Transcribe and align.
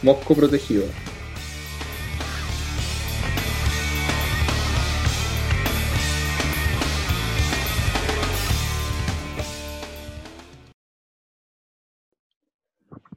Mosco 0.00 0.32
Protegido. 0.32 0.84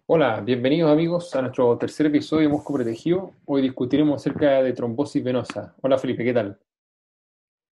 Hola, 0.08 0.42
bienvenidos 0.42 0.92
amigos 0.92 1.36
a 1.36 1.42
nuestro 1.42 1.78
tercer 1.78 2.08
episodio 2.08 2.48
de 2.48 2.50
Mosco 2.50 2.74
Protegido. 2.74 3.32
Hoy 3.46 3.62
discutiremos 3.62 4.20
acerca 4.20 4.64
de 4.64 4.74
trombosis 4.74 5.24
venosa. 5.24 5.76
Hola 5.82 6.00
Felipe, 6.00 6.24
¿qué 6.24 6.34
tal? 6.34 6.60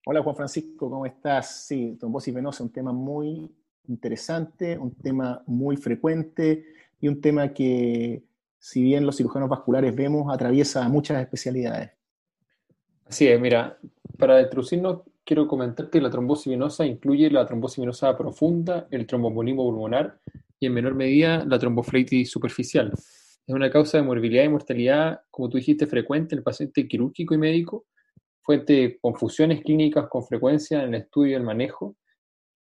Hola 0.08 0.24
Juan 0.24 0.36
Francisco, 0.36 0.90
¿cómo 0.90 1.06
estás? 1.06 1.68
Sí, 1.68 1.96
trombosis 2.00 2.34
venosa, 2.34 2.64
un 2.64 2.72
tema 2.72 2.92
muy 2.92 3.52
interesante, 3.88 4.80
un 4.80 4.96
tema 4.96 5.44
muy 5.46 5.78
frecuente 5.78 6.66
y 7.00 7.08
un 7.08 7.22
tema 7.22 7.54
que, 7.54 8.24
si 8.60 8.82
bien 8.82 9.06
los 9.06 9.18
cirujanos 9.18 9.50
vasculares 9.50 9.96
vemos, 9.96 10.34
atraviesa 10.34 10.88
muchas 10.90 11.22
especialidades. 11.22 11.92
Así 13.06 13.28
es, 13.28 13.40
mira, 13.40 13.78
para 14.18 14.42
introducirnos, 14.42 15.02
quiero 15.24 15.48
comentar 15.48 15.90
que 15.90 16.02
la 16.02 16.10
trombosis 16.10 16.48
venosa 16.48 16.86
incluye 16.86 17.30
la 17.30 17.46
trombosis 17.46 17.80
venosa 17.80 18.18
profunda, 18.18 18.88
el 18.92 19.06
tromboembolismo 19.06 19.64
pulmonar 19.64 20.20
y 20.60 20.68
en 20.68 20.74
menor 20.74 20.96
medida 20.96 21.46
la 21.46 21.60
tromboflebitis 21.60 22.30
superficial. 22.30 22.92
Es 22.94 23.54
una 23.54 23.70
causa 23.70 23.98
de 23.98 24.04
morbilidad 24.04 24.44
y 24.44 24.50
mortalidad, 24.50 25.22
como 25.30 25.50
tú 25.50 25.58
dijiste, 25.58 25.86
frecuente 25.86 26.34
en 26.34 26.40
el 26.40 26.44
paciente 26.44 26.88
quirúrgico 26.88 27.36
y 27.36 27.38
médico, 27.38 27.86
fuente 28.42 28.74
de 28.74 29.00
confusiones 29.00 29.62
clínicas 29.62 30.08
con 30.08 30.24
frecuencia 30.24 30.84
en 30.84 30.96
el 30.96 31.02
estudio 31.02 31.32
y 31.32 31.36
el 31.36 31.44
manejo, 31.44 31.96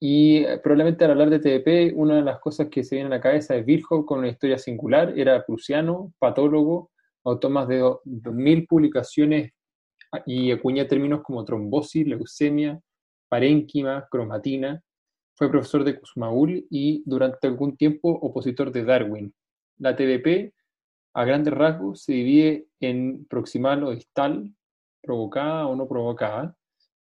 y 0.04 0.38
eh, 0.38 0.58
probablemente 0.58 1.06
al 1.06 1.12
hablar 1.12 1.30
de 1.30 1.38
TDP, 1.40 1.96
una 1.96 2.16
de 2.16 2.24
las 2.24 2.40
cosas 2.40 2.70
que 2.70 2.84
se 2.84 2.96
viene 2.96 3.08
a 3.08 3.18
la 3.18 3.22
cabeza 3.22 3.56
es 3.56 3.64
Virchow 3.64 4.04
con 4.04 4.18
una 4.18 4.30
historia 4.30 4.58
singular, 4.58 5.14
era 5.16 5.46
prusiano, 5.46 6.12
patólogo, 6.18 6.90
autor 7.24 7.52
más 7.52 7.68
de 7.68 7.84
2.000 7.84 8.68
publicaciones 8.68 9.54
ah, 10.12 10.24
y 10.26 10.52
acuña 10.52 10.88
términos 10.88 11.22
como 11.22 11.46
trombosis, 11.46 12.08
leucemia, 12.08 12.82
parénquima, 13.30 14.08
cromatina. 14.10 14.82
Fue 15.36 15.52
profesor 15.52 15.84
de 15.84 16.00
Kussmaul 16.00 16.66
y 16.72 17.04
durante 17.06 17.46
algún 17.46 17.78
tiempo 17.78 18.10
opositor 18.10 18.72
de 18.72 18.84
Darwin. 18.84 19.32
La 19.78 19.96
TDP, 19.96 20.52
a 21.14 21.26
grandes 21.26 21.54
rasgos, 21.54 22.02
se 22.02 22.14
divide 22.14 22.66
en 22.80 23.26
proximal 23.26 23.84
o 23.84 23.92
distal, 23.92 24.52
provocada 25.04 25.68
o 25.68 25.76
no 25.76 25.88
provocada. 25.88 26.56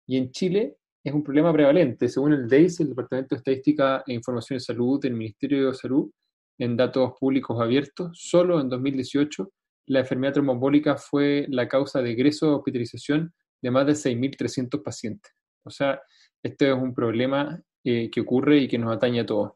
Y 0.05 0.17
en 0.17 0.29
Chile 0.29 0.77
es 1.03 1.13
un 1.13 1.23
problema 1.23 1.51
prevalente. 1.51 2.07
Según 2.07 2.33
el 2.33 2.47
DEIS, 2.47 2.79
el 2.79 2.89
Departamento 2.89 3.35
de 3.35 3.39
Estadística 3.39 4.03
e 4.07 4.13
Información 4.13 4.57
de 4.57 4.63
Salud 4.63 5.01
del 5.01 5.13
Ministerio 5.13 5.67
de 5.67 5.73
Salud, 5.73 6.09
en 6.57 6.77
datos 6.77 7.13
públicos 7.19 7.59
abiertos, 7.59 8.11
solo 8.13 8.61
en 8.61 8.69
2018 8.69 9.51
la 9.87 9.99
enfermedad 9.99 10.33
tromboembólica 10.33 10.95
fue 10.95 11.45
la 11.49 11.67
causa 11.67 12.01
de 12.01 12.11
egreso 12.11 12.47
de 12.47 12.55
hospitalización 12.55 13.33
de 13.61 13.71
más 13.71 13.85
de 13.85 13.93
6.300 13.93 14.81
pacientes. 14.81 15.33
O 15.63 15.69
sea, 15.69 15.99
este 16.41 16.69
es 16.69 16.73
un 16.73 16.93
problema 16.93 17.61
eh, 17.83 18.09
que 18.09 18.21
ocurre 18.21 18.59
y 18.59 18.67
que 18.67 18.77
nos 18.77 18.95
atañe 18.95 19.21
a 19.21 19.25
todos. 19.25 19.53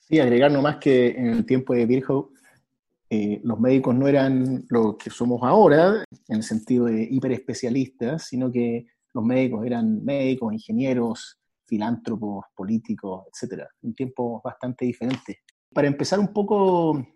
Sí, 0.00 0.18
agregar 0.18 0.50
nomás 0.50 0.78
que 0.78 1.08
en 1.08 1.26
el 1.28 1.46
tiempo 1.46 1.74
de 1.74 1.86
Virgo 1.86 2.32
eh, 3.10 3.40
los 3.44 3.60
médicos 3.60 3.94
no 3.94 4.08
eran 4.08 4.64
lo 4.68 4.96
que 4.96 5.10
somos 5.10 5.42
ahora, 5.42 6.04
en 6.28 6.36
el 6.36 6.42
sentido 6.42 6.86
de 6.86 7.02
hiperespecialistas, 7.10 8.28
sino 8.28 8.50
que 8.50 8.86
los 9.12 9.24
médicos 9.24 9.66
eran 9.66 10.04
médicos, 10.04 10.52
ingenieros, 10.52 11.38
filántropos, 11.66 12.44
políticos, 12.54 13.26
etc. 13.28 13.64
Un 13.82 13.94
tiempo 13.94 14.40
bastante 14.42 14.84
diferente. 14.84 15.40
Para 15.72 15.86
empezar 15.86 16.18
un 16.18 16.32
poco 16.32 17.06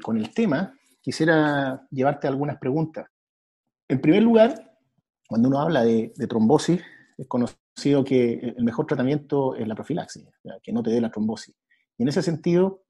con 0.00 0.16
el 0.16 0.32
tema, 0.32 0.72
quisiera 1.00 1.86
llevarte 1.90 2.28
algunas 2.28 2.58
preguntas. 2.58 3.06
En 3.88 4.00
primer 4.00 4.22
lugar, 4.22 4.78
cuando 5.28 5.48
uno 5.48 5.60
habla 5.60 5.84
de, 5.84 6.12
trombosis, 6.28 6.80
es 7.18 7.26
conocido 7.26 8.04
que 8.04 8.54
el 8.56 8.64
mejor 8.64 8.86
tratamiento 8.86 9.54
es 9.56 9.66
la 9.66 9.74
profilaxis, 9.74 10.26
que 10.62 10.72
no 10.72 10.82
te 10.82 10.90
dé 10.90 11.00
la 11.00 11.10
trombosis. 11.10 11.54
Y 11.98 12.02
en 12.02 12.08
ese 12.08 12.22
sentido, 12.22 12.84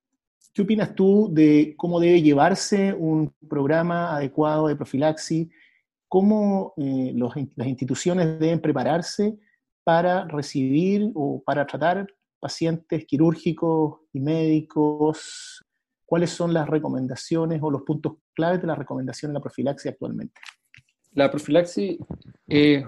¿qué 0.52 0.62
opinas 0.62 0.94
tú 0.94 1.30
de 1.32 1.74
cómo 1.76 2.00
debe 2.00 2.22
llevarse 2.22 2.92
un 2.92 3.34
programa 3.48 4.14
adecuado 4.16 4.68
de 4.68 4.76
profilaxis 4.76 5.48
cómo 6.10 6.74
eh, 6.76 7.14
las 7.14 7.68
instituciones 7.68 8.40
deben 8.40 8.60
prepararse 8.60 9.38
para 9.84 10.26
recibir 10.26 11.12
o 11.14 11.40
para 11.46 11.64
tratar 11.64 12.04
pacientes 12.40 13.06
quirúrgicos 13.06 14.00
y 14.12 14.18
médicos, 14.18 15.64
cuáles 16.04 16.30
son 16.30 16.52
las 16.52 16.68
recomendaciones 16.68 17.60
o 17.62 17.70
los 17.70 17.82
puntos 17.82 18.14
claves 18.34 18.60
de 18.60 18.66
la 18.66 18.74
recomendación 18.74 19.30
en 19.30 19.34
la 19.34 19.40
profilaxis 19.40 19.92
actualmente. 19.92 20.40
La 21.12 21.30
profilaxis 21.30 21.98
es 22.48 22.84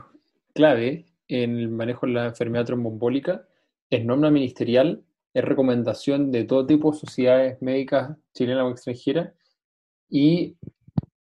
clave 0.53 1.07
en 1.29 1.59
el 1.59 1.69
manejo 1.69 2.07
de 2.07 2.15
la 2.15 2.27
enfermedad 2.27 2.67
tromboembólica, 2.67 3.47
es 3.89 4.05
norma 4.05 4.33
ministerial, 4.33 5.05
es 5.33 5.45
recomendación 5.45 6.33
de 6.33 6.43
todo 6.43 6.67
tipo 6.67 6.91
de 6.91 6.99
sociedades 6.99 7.63
médicas 7.63 8.17
chilenas 8.35 8.65
o 8.65 8.71
extranjeras 8.71 9.33
y 10.11 10.57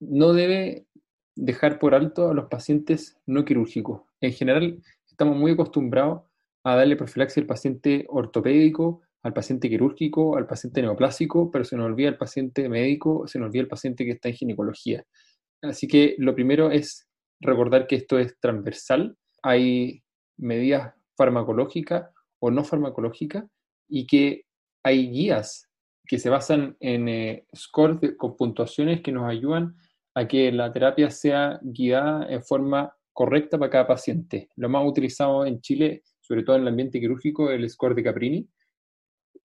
no 0.00 0.32
debe 0.32 0.86
dejar 1.34 1.78
por 1.78 1.94
alto 1.94 2.30
a 2.30 2.34
los 2.34 2.46
pacientes 2.48 3.16
no 3.26 3.44
quirúrgicos. 3.44 4.02
En 4.20 4.32
general, 4.32 4.82
estamos 5.08 5.36
muy 5.36 5.52
acostumbrados 5.52 6.22
a 6.64 6.76
darle 6.76 6.96
profilaxis 6.96 7.38
al 7.38 7.46
paciente 7.46 8.06
ortopédico, 8.08 9.02
al 9.22 9.32
paciente 9.32 9.68
quirúrgico, 9.68 10.36
al 10.36 10.46
paciente 10.46 10.82
neoplásico, 10.82 11.50
pero 11.50 11.64
se 11.64 11.76
nos 11.76 11.86
olvida 11.86 12.08
el 12.08 12.16
paciente 12.16 12.68
médico, 12.68 13.26
se 13.26 13.38
nos 13.38 13.46
olvida 13.46 13.62
el 13.62 13.68
paciente 13.68 14.04
que 14.04 14.12
está 14.12 14.28
en 14.28 14.34
ginecología. 14.34 15.04
Así 15.62 15.86
que 15.86 16.16
lo 16.18 16.34
primero 16.34 16.70
es 16.70 17.08
recordar 17.40 17.86
que 17.86 17.96
esto 17.96 18.18
es 18.18 18.38
transversal. 18.40 19.16
Hay 19.42 20.02
medidas 20.36 20.94
farmacológicas 21.16 22.10
o 22.40 22.50
no 22.50 22.64
farmacológicas 22.64 23.44
y 23.88 24.06
que 24.06 24.44
hay 24.82 25.08
guías 25.10 25.68
que 26.04 26.18
se 26.18 26.30
basan 26.30 26.76
en 26.80 27.08
eh, 27.08 27.46
scores 27.54 28.16
con 28.16 28.36
puntuaciones 28.36 29.02
que 29.02 29.12
nos 29.12 29.30
ayudan 29.30 29.76
a 30.14 30.28
que 30.28 30.52
la 30.52 30.72
terapia 30.72 31.10
sea 31.10 31.58
guiada 31.62 32.26
en 32.28 32.42
forma 32.42 32.94
correcta 33.12 33.58
para 33.58 33.70
cada 33.70 33.86
paciente. 33.86 34.48
Lo 34.56 34.68
más 34.68 34.86
utilizado 34.86 35.44
en 35.46 35.60
Chile, 35.60 36.02
sobre 36.20 36.42
todo 36.42 36.56
en 36.56 36.62
el 36.62 36.68
ambiente 36.68 37.00
quirúrgico, 37.00 37.50
es 37.50 37.58
el 37.58 37.68
score 37.68 37.94
de 37.94 38.02
Caprini. 38.02 38.48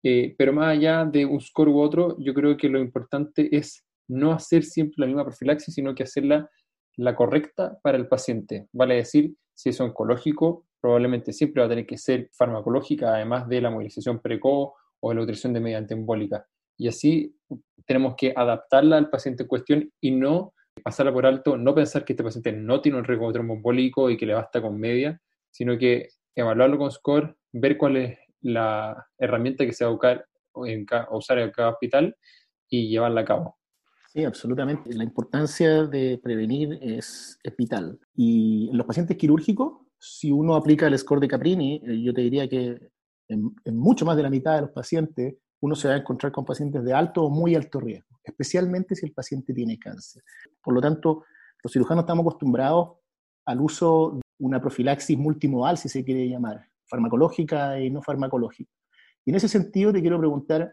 Eh, 0.02 0.34
pero 0.36 0.52
más 0.52 0.68
allá 0.68 1.04
de 1.04 1.24
un 1.24 1.40
score 1.40 1.70
u 1.70 1.80
otro, 1.80 2.16
yo 2.18 2.34
creo 2.34 2.56
que 2.56 2.68
lo 2.68 2.78
importante 2.78 3.56
es 3.56 3.84
no 4.08 4.32
hacer 4.32 4.64
siempre 4.64 4.96
la 4.98 5.06
misma 5.06 5.24
profilaxis, 5.24 5.74
sino 5.74 5.94
que 5.94 6.02
hacerla 6.02 6.50
la 6.96 7.14
correcta 7.14 7.78
para 7.82 7.96
el 7.96 8.06
paciente. 8.06 8.68
Vale 8.72 8.96
decir, 8.96 9.34
si 9.54 9.70
es 9.70 9.80
oncológico, 9.80 10.66
probablemente 10.80 11.32
siempre 11.32 11.60
va 11.60 11.66
a 11.66 11.70
tener 11.70 11.86
que 11.86 11.96
ser 11.96 12.28
farmacológica, 12.32 13.14
además 13.14 13.48
de 13.48 13.60
la 13.60 13.70
movilización 13.70 14.20
precoz 14.20 14.72
o 15.00 15.14
la 15.14 15.22
utilización 15.22 15.54
de 15.54 15.60
mediante 15.60 15.94
embólica. 15.94 16.46
Y 16.76 16.88
así 16.88 17.36
tenemos 17.86 18.14
que 18.16 18.32
adaptarla 18.34 18.96
al 18.96 19.10
paciente 19.10 19.44
en 19.44 19.48
cuestión 19.48 19.92
y 20.00 20.10
no 20.10 20.52
pasarla 20.82 21.12
por 21.12 21.26
alto, 21.26 21.56
no 21.56 21.74
pensar 21.74 22.04
que 22.04 22.14
este 22.14 22.24
paciente 22.24 22.52
no 22.52 22.80
tiene 22.80 22.98
un 22.98 23.04
riesgo 23.04 23.32
tromboembólico 23.32 24.10
y 24.10 24.16
que 24.16 24.26
le 24.26 24.34
basta 24.34 24.60
con 24.60 24.78
media, 24.78 25.20
sino 25.50 25.78
que 25.78 26.08
evaluarlo 26.34 26.78
con 26.78 26.90
SCORE, 26.90 27.34
ver 27.52 27.78
cuál 27.78 27.96
es 27.96 28.18
la 28.40 29.06
herramienta 29.18 29.64
que 29.64 29.72
se 29.72 29.84
va 29.84 29.90
a 29.90 29.94
usar 29.94 31.38
en 31.38 31.50
cada 31.50 31.70
hospital 31.70 32.16
y 32.68 32.88
llevarla 32.88 33.22
a 33.22 33.24
cabo. 33.24 33.58
Sí, 34.14 34.24
absolutamente. 34.24 34.94
La 34.94 35.02
importancia 35.02 35.86
de 35.86 36.20
prevenir 36.22 36.78
es, 36.80 37.38
vital. 37.58 37.98
Y 38.14 38.68
en 38.70 38.76
los 38.76 38.86
pacientes 38.86 39.16
quirúrgicos, 39.16 39.80
si 39.98 40.30
uno 40.30 40.54
aplica 40.54 40.86
el 40.86 40.96
score 40.96 41.20
de 41.20 41.28
Caprini, 41.28 41.82
eh, 41.84 42.00
yo 42.00 42.14
te 42.14 42.20
diría 42.20 42.48
que 42.48 42.90
en, 43.28 43.54
mucho 43.72 44.04
más 44.04 44.16
de 44.16 44.22
la 44.22 44.30
mitad 44.30 44.54
de 44.54 44.60
los 44.62 44.70
pacientes 44.70 45.34
uno 45.60 45.74
se 45.74 45.88
va 45.88 45.94
a 45.94 45.98
encontrar 45.98 46.32
con 46.32 46.44
pacientes 46.44 46.84
de 46.84 46.92
alto 46.92 47.24
o 47.24 47.30
muy 47.30 47.54
alto 47.54 47.80
riesgo, 47.80 48.18
especialmente 48.22 48.94
si 48.94 49.06
el 49.06 49.12
paciente 49.12 49.54
tiene 49.54 49.78
cáncer. 49.78 50.22
Por 50.62 50.74
lo 50.74 50.80
tanto, 50.80 51.24
los 51.62 51.72
cirujanos 51.72 52.02
estamos 52.02 52.22
acostumbrados 52.22 52.98
al 53.46 53.60
uso 53.60 54.12
de 54.14 54.20
una 54.38 54.60
profilaxis 54.60 55.18
multimodal, 55.18 55.78
si 55.78 55.88
se 55.88 56.04
quiere 56.04 56.28
llamar, 56.28 56.68
farmacológica 56.86 57.80
y 57.80 57.90
no 57.90 58.02
farmacológica. 58.02 58.70
Y 59.24 59.30
en 59.30 59.36
ese 59.36 59.48
sentido 59.48 59.92
te 59.92 60.00
quiero 60.00 60.18
preguntar, 60.18 60.72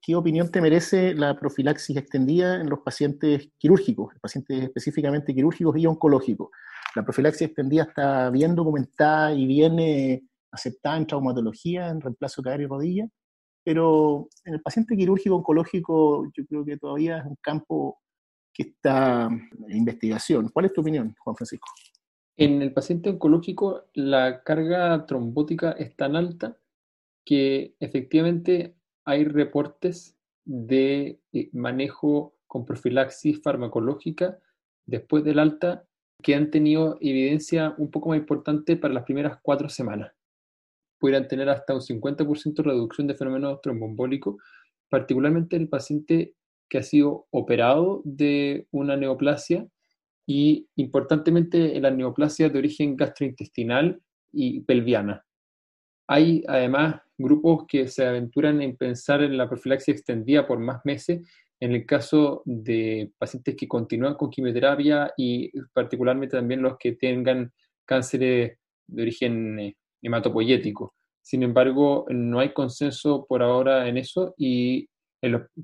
¿qué 0.00 0.14
opinión 0.14 0.50
te 0.50 0.60
merece 0.60 1.14
la 1.14 1.38
profilaxis 1.38 1.96
extendida 1.96 2.60
en 2.60 2.70
los 2.70 2.80
pacientes 2.80 3.50
quirúrgicos, 3.58 4.14
pacientes 4.20 4.62
específicamente 4.62 5.34
quirúrgicos 5.34 5.76
y 5.76 5.86
oncológicos? 5.86 6.48
La 6.94 7.02
profilaxis 7.02 7.48
extendida 7.48 7.84
está 7.84 8.30
bien 8.30 8.54
documentada 8.54 9.34
y 9.34 9.46
bien 9.46 10.28
aceptada 10.50 10.96
en 10.96 11.06
traumatología, 11.06 11.88
en 11.88 12.00
reemplazo 12.00 12.40
de 12.40 12.44
cadera 12.44 12.62
y 12.62 12.66
rodilla, 12.66 13.08
pero 13.64 14.28
en 14.44 14.54
el 14.54 14.62
paciente 14.62 14.96
quirúrgico 14.96 15.36
oncológico 15.36 16.30
yo 16.36 16.46
creo 16.46 16.64
que 16.64 16.76
todavía 16.76 17.18
es 17.18 17.26
un 17.26 17.36
campo 17.40 17.98
que 18.52 18.64
está 18.64 19.26
en 19.26 19.76
investigación. 19.76 20.50
¿Cuál 20.52 20.66
es 20.66 20.72
tu 20.72 20.80
opinión, 20.80 21.14
Juan 21.18 21.36
Francisco? 21.36 21.68
En 22.36 22.62
el 22.62 22.72
paciente 22.72 23.10
oncológico 23.10 23.84
la 23.94 24.42
carga 24.42 25.06
trombótica 25.06 25.72
es 25.72 25.94
tan 25.96 26.16
alta 26.16 26.58
que 27.24 27.76
efectivamente 27.78 28.74
hay 29.04 29.24
reportes 29.24 30.16
de 30.44 31.20
eh, 31.32 31.50
manejo 31.52 32.34
con 32.46 32.64
profilaxis 32.64 33.40
farmacológica 33.42 34.38
después 34.86 35.24
del 35.24 35.38
alta 35.38 35.84
que 36.22 36.34
han 36.34 36.50
tenido 36.50 36.98
evidencia 37.00 37.74
un 37.78 37.90
poco 37.90 38.10
más 38.10 38.18
importante 38.18 38.76
para 38.76 38.94
las 38.94 39.04
primeras 39.04 39.38
cuatro 39.42 39.68
semanas. 39.68 40.12
Pudieran 41.02 41.26
tener 41.26 41.48
hasta 41.48 41.74
un 41.74 41.80
50% 41.80 42.54
de 42.54 42.62
reducción 42.62 43.08
de 43.08 43.16
fenómenos 43.16 43.60
tromboembólicos, 43.60 44.36
particularmente 44.88 45.56
el 45.56 45.68
paciente 45.68 46.36
que 46.68 46.78
ha 46.78 46.84
sido 46.84 47.26
operado 47.30 48.02
de 48.04 48.68
una 48.70 48.96
neoplasia 48.96 49.66
y 50.28 50.68
importantemente 50.76 51.76
en 51.76 51.82
la 51.82 51.90
neoplasia 51.90 52.50
de 52.50 52.56
origen 52.56 52.96
gastrointestinal 52.96 54.00
y 54.30 54.60
pelviana. 54.60 55.24
Hay 56.06 56.44
además 56.46 57.00
grupos 57.18 57.64
que 57.66 57.88
se 57.88 58.06
aventuran 58.06 58.62
en 58.62 58.76
pensar 58.76 59.24
en 59.24 59.36
la 59.36 59.48
profilaxis 59.48 59.96
extendida 59.96 60.46
por 60.46 60.60
más 60.60 60.82
meses 60.84 61.28
en 61.58 61.72
el 61.72 61.84
caso 61.84 62.42
de 62.44 63.10
pacientes 63.18 63.56
que 63.56 63.66
continúan 63.66 64.14
con 64.14 64.30
quimioterapia 64.30 65.12
y 65.16 65.50
particularmente 65.72 66.36
también 66.36 66.62
los 66.62 66.78
que 66.78 66.92
tengan 66.92 67.52
cánceres 67.84 68.56
de 68.86 69.02
origen 69.02 69.58
eh, 69.58 69.76
hematopoyético. 70.02 70.94
Sin 71.22 71.42
embargo, 71.42 72.04
no 72.08 72.40
hay 72.40 72.52
consenso 72.52 73.24
por 73.26 73.42
ahora 73.42 73.88
en 73.88 73.96
eso 73.96 74.34
y, 74.36 74.88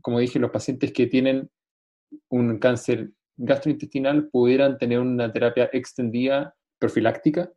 como 0.01 0.21
dije, 0.21 0.39
los 0.39 0.51
pacientes 0.51 0.93
que 0.93 1.07
tienen 1.07 1.51
un 2.31 2.59
cáncer 2.59 3.11
gastrointestinal 3.37 4.29
pudieran 4.29 4.79
tener 4.79 5.01
una 5.01 5.33
terapia 5.33 5.69
extendida 5.73 6.55
profiláctica 6.79 7.53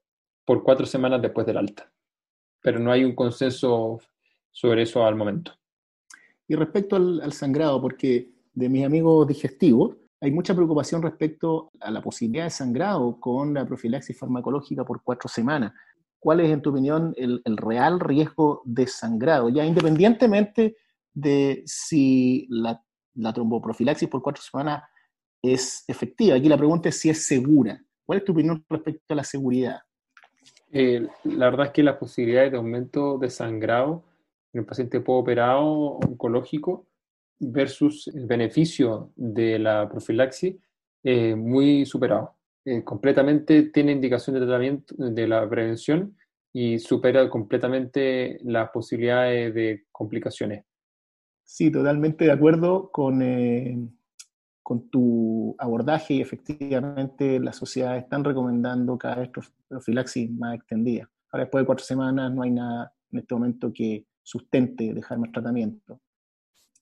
por 0.45 0.63
cuatro 0.63 0.85
semanas 0.85 1.21
después 1.21 1.45
del 1.45 1.57
alta 1.57 1.91
pero 2.61 2.79
no 2.79 2.91
hay 2.91 3.03
un 3.03 3.15
consenso 3.15 3.99
sobre 4.51 4.83
eso 4.83 5.05
al 5.05 5.15
momento. 5.15 5.53
Y 6.47 6.55
respecto 6.55 6.95
al, 6.95 7.33
sangrado, 7.33 7.81
porque 7.81 8.31
de 8.53 8.69
mis 8.69 8.85
amigos 8.85 9.27
digestivos, 9.27 9.97
hay 10.19 10.31
mucha 10.31 10.53
preocupación 10.53 11.01
respecto 11.01 11.71
a 11.79 11.89
la 11.89 12.01
posibilidad 12.01 12.43
de 12.43 12.51
sangrado 12.51 13.19
con 13.19 13.53
la 13.53 13.65
profilaxis 13.65 14.17
farmacológica 14.17 14.85
por 14.85 15.01
cuatro 15.03 15.27
semanas. 15.27 15.73
¿Cuál 16.21 16.41
es, 16.41 16.51
en 16.51 16.61
tu 16.61 16.69
opinión, 16.69 17.15
el, 17.17 17.41
real 17.57 17.99
riesgo 17.99 18.61
de 18.63 18.85
sangrado? 18.85 19.49
Ya 19.49 19.65
independientemente 19.65 20.77
de 21.11 21.63
si 21.65 22.45
la, 22.47 22.79
la 23.15 23.33
tromboprofilaxis 23.33 24.07
por 24.07 24.21
cuatro 24.21 24.43
semanas 24.43 24.83
es 25.41 25.83
efectiva. 25.87 26.35
Aquí 26.35 26.47
la 26.47 26.57
pregunta 26.57 26.89
es 26.89 26.99
si 26.99 27.09
es 27.09 27.25
segura. 27.25 27.83
¿Cuál 28.05 28.19
es 28.19 28.25
tu 28.25 28.33
opinión 28.33 28.63
respecto 28.69 29.01
a 29.09 29.15
la 29.15 29.23
seguridad? 29.23 29.79
Eh, 30.71 31.07
la 31.23 31.49
verdad 31.49 31.65
es 31.65 31.71
que 31.71 31.81
las 31.81 31.97
posibilidades 31.97 32.51
de 32.51 32.57
aumento 32.57 33.17
de 33.17 33.31
sangrado 33.31 34.03
en 34.53 34.59
el 34.59 34.65
paciente 34.67 35.01
operado 35.03 35.65
oncológico 35.65 36.85
versus 37.39 38.07
el 38.09 38.27
beneficio 38.27 39.11
de 39.15 39.57
la 39.57 39.89
profilaxis 39.89 40.55
eh, 41.03 41.33
muy 41.33 41.83
superado. 41.87 42.35
Eh, 42.63 42.83
completamente 42.83 43.63
tiene 43.63 43.91
indicación 43.91 44.35
de 44.35 44.41
tratamiento 44.41 44.93
de 44.97 45.27
la 45.27 45.49
prevención 45.49 46.15
y 46.53 46.77
supera 46.77 47.27
completamente 47.29 48.39
las 48.43 48.69
posibilidades 48.69 49.53
de 49.53 49.85
complicaciones. 49.91 50.65
Sí, 51.43 51.71
totalmente 51.71 52.25
de 52.25 52.31
acuerdo 52.31 52.91
con, 52.91 53.21
eh, 53.23 53.77
con 54.61 54.89
tu 54.89 55.55
abordaje 55.57 56.15
y 56.15 56.21
efectivamente 56.21 57.39
las 57.39 57.55
sociedades 57.55 58.03
están 58.03 58.23
recomendando 58.23 58.97
cada 58.97 59.15
vez 59.15 59.31
profilaxis 59.67 60.31
más 60.31 60.55
extendida. 60.55 61.09
Ahora 61.31 61.45
después 61.45 61.63
de 61.63 61.65
cuatro 61.65 61.85
semanas 61.85 62.31
no 62.31 62.43
hay 62.43 62.51
nada 62.51 62.93
en 63.11 63.19
este 63.19 63.33
momento 63.33 63.71
que 63.73 64.05
sustente 64.21 64.93
dejar 64.93 65.17
más 65.17 65.31
tratamiento. 65.31 65.99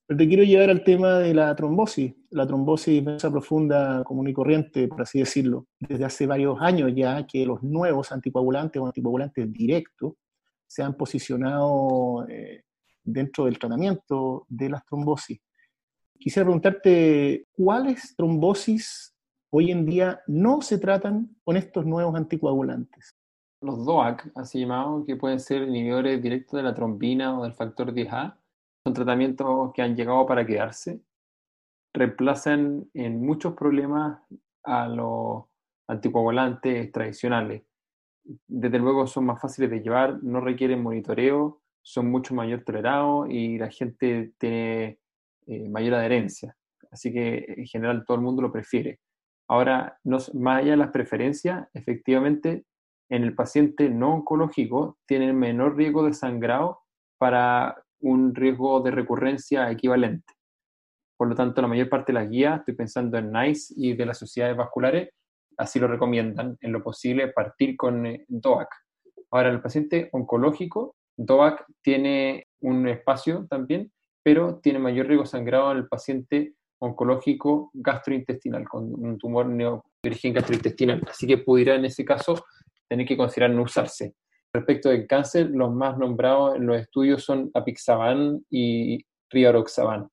Pero 0.10 0.18
te 0.18 0.28
quiero 0.28 0.44
llevar 0.44 0.72
al 0.72 0.84
tema 0.84 1.20
de 1.20 1.36
la 1.36 1.56
trombosis, 1.56 2.16
la 2.32 2.48
trombosis 2.48 3.06
venosa 3.06 3.30
profunda 3.30 4.04
común 4.04 4.28
y 4.28 4.34
corriente, 4.34 4.88
por 4.88 5.04
así 5.04 5.20
decirlo. 5.20 5.68
Desde 5.80 6.04
hace 6.04 6.26
varios 6.26 6.60
años 6.60 6.92
ya 6.96 7.28
que 7.28 7.46
los 7.46 7.62
nuevos 7.62 8.12
anticoagulantes 8.12 8.82
o 8.82 8.88
anticoagulantes 8.88 9.54
directos 9.54 10.14
se 10.66 10.82
han 10.82 10.96
posicionado 10.96 12.28
eh, 12.28 12.64
dentro 13.04 13.46
del 13.46 13.60
tratamiento 13.60 14.48
de 14.50 14.70
las 14.70 14.84
trombosis. 14.84 15.40
Quisiera 16.18 16.48
preguntarte, 16.48 17.46
¿cuáles 17.52 18.16
trombosis 18.16 19.16
hoy 19.52 19.70
en 19.70 19.86
día 19.86 20.22
no 20.26 20.64
se 20.64 20.80
tratan 20.80 21.38
con 21.44 21.56
estos 21.56 21.86
nuevos 21.86 22.16
anticoagulantes? 22.16 23.16
Los 23.62 23.86
DOAC, 23.86 24.32
así 24.34 24.62
llamados, 24.62 25.06
que 25.06 25.18
pueden 25.18 25.40
ser 25.40 25.68
inhibidores 25.68 26.20
directos 26.20 26.58
de 26.58 26.64
la 26.64 26.74
trombina 26.74 27.40
o 27.40 27.44
del 27.44 27.54
factor 27.54 27.94
10A, 27.94 28.40
son 28.84 28.94
tratamientos 28.94 29.72
que 29.74 29.82
han 29.82 29.96
llegado 29.96 30.26
para 30.26 30.46
quedarse. 30.46 31.02
Reemplazan 31.94 32.90
en 32.94 33.26
muchos 33.26 33.54
problemas 33.54 34.22
a 34.64 34.88
los 34.88 35.46
anticoagulantes 35.88 36.92
tradicionales. 36.92 37.64
Desde 38.48 38.78
luego 38.78 39.08
son 39.08 39.26
más 39.26 39.42
fáciles 39.42 39.70
de 39.72 39.82
llevar, 39.82 40.24
no 40.24 40.40
requieren 40.40 40.84
monitoreo, 40.84 41.62
son 41.82 42.12
mucho 42.12 42.36
mayor 42.36 42.64
tolerados 42.64 43.28
y 43.30 43.58
la 43.58 43.70
gente 43.70 44.34
tiene 44.38 45.00
eh, 45.48 45.70
mayor 45.70 45.96
adherencia. 45.96 46.56
Así 46.92 47.12
que 47.12 47.46
en 47.58 47.66
general 47.66 48.04
todo 48.06 48.16
el 48.16 48.24
mundo 48.24 48.42
lo 48.42 48.52
prefiere. 48.52 49.00
Ahora, 49.48 49.98
más 50.04 50.60
allá 50.60 50.72
de 50.72 50.78
las 50.78 50.92
preferencias, 50.92 51.68
efectivamente, 51.74 52.66
en 53.10 53.24
el 53.24 53.34
paciente 53.34 53.90
no 53.90 54.14
oncológico 54.14 55.00
tienen 55.08 55.36
menor 55.38 55.76
riesgo 55.76 56.04
de 56.04 56.14
sangrado 56.14 56.82
para 57.18 57.84
un 58.02 58.34
riesgo 58.34 58.82
de 58.82 58.92
recurrencia 58.92 59.70
equivalente. 59.72 60.34
Por 61.18 61.28
lo 61.28 61.36
tanto, 61.36 61.62
la 61.62 61.68
mayor 61.68 61.90
parte 61.90 62.14
de 62.14 62.20
las 62.20 62.30
guías, 62.30 62.60
estoy 62.60 62.76
pensando 62.76 63.18
en 63.18 63.32
NICE 63.32 63.74
y 63.78 63.94
de 63.94 64.06
las 64.06 64.18
sociedades 64.18 64.56
vasculares, 64.56 65.10
así 65.58 65.80
lo 65.80 65.88
recomiendan, 65.88 66.58
en 66.62 66.72
lo 66.72 66.82
posible 66.82 67.28
partir 67.30 67.76
con 67.76 68.06
eh, 68.06 68.26
DOAC. 68.28 68.70
Ahora, 69.32 69.50
el 69.50 69.62
paciente 69.62 70.10
oncológico, 70.14 70.96
DOAC 71.18 71.66
tiene 71.82 72.48
un 72.62 72.88
espacio 72.88 73.46
también 73.50 73.92
pero 74.24 74.60
tiene 74.62 74.80
mayor 74.80 75.08
riesgo 75.08 75.26
sangrado 75.26 75.72
en 75.72 75.78
el 75.78 75.88
paciente 75.88 76.54
oncológico 76.80 77.72
gastrointestinal, 77.74 78.68
con 78.68 78.94
un 78.94 79.18
tumor 79.18 79.48
de 79.48 79.80
origen 80.06 80.34
gastrointestinal. 80.34 81.02
Así 81.10 81.28
que 81.28 81.40
pudiera 81.40 81.76
en 81.76 81.86
ese 81.86 82.06
caso 82.06 82.46
tener 82.88 83.06
que 83.06 83.18
considerar 83.18 83.56
no 83.56 83.64
usarse. 83.64 84.16
Respecto 84.60 84.90
del 84.90 85.08
cáncer, 85.08 85.50
los 85.52 85.74
más 85.74 85.98
nombrados 85.98 86.58
en 86.58 86.68
los 86.68 86.78
estudios 86.78 87.24
son 87.24 87.50
apixaban 87.54 88.46
y 88.50 89.06
rivaroxaban. 89.30 90.10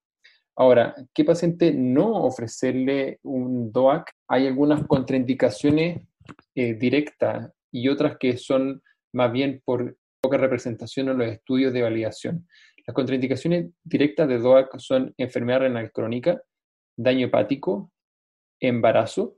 Ahora, 0.55 0.95
¿qué 1.13 1.25
paciente 1.25 1.73
no 1.73 2.23
ofrecerle 2.23 3.19
un 3.23 3.73
DOAC? 3.73 4.09
Hay 4.29 4.47
algunas 4.47 4.87
contraindicaciones 4.87 6.01
eh, 6.55 6.73
directas 6.75 7.51
y 7.73 7.89
otras 7.89 8.17
que 8.17 8.37
son 8.37 8.81
más 9.13 9.33
bien 9.33 9.61
por 9.65 9.97
poca 10.21 10.37
representación 10.37 11.09
en 11.09 11.17
los 11.17 11.27
estudios 11.27 11.73
de 11.73 11.81
validación. 11.81 12.47
Las 12.85 12.93
contraindicaciones 12.93 13.71
directas 13.83 14.29
de 14.29 14.39
DOAC 14.39 14.79
son 14.79 15.13
enfermedad 15.17 15.59
renal 15.59 15.91
crónica, 15.91 16.41
daño 16.95 17.27
hepático, 17.27 17.91
embarazo 18.61 19.35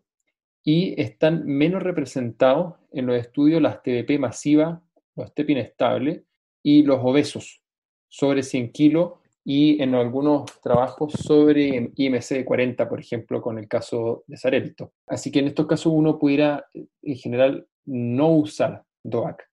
y 0.64 1.02
están 1.02 1.48
menos 1.48 1.82
representados 1.82 2.76
en 2.92 3.08
los 3.08 3.18
estudios 3.18 3.60
las 3.60 3.82
TDP 3.82 4.20
masiva, 4.20 4.84
los 5.20 5.34
TEP 5.34 5.52
inestables 5.52 6.24
y 6.64 6.84
los 6.84 7.00
obesos 7.04 7.62
sobre 8.08 8.44
100 8.44 8.72
kilos 8.72 9.14
y 9.46 9.82
en 9.82 9.96
algunos 9.96 10.46
trabajos 10.62 11.14
sobre 11.14 11.92
IMC 11.96 12.30
de 12.30 12.46
40, 12.46 12.90
por 12.90 13.00
ejemplo, 13.00 13.42
con 13.42 13.58
el 13.58 13.68
caso 13.68 14.24
de 14.28 14.38
Sarelto. 14.38 14.94
Así 15.08 15.32
que 15.32 15.40
en 15.40 15.48
estos 15.48 15.66
casos 15.66 15.94
uno 15.96 16.20
pudiera, 16.20 16.68
en 16.74 17.16
general, 17.16 17.68
no 17.86 18.30
usar 18.30 18.84
DOAC, 19.04 19.44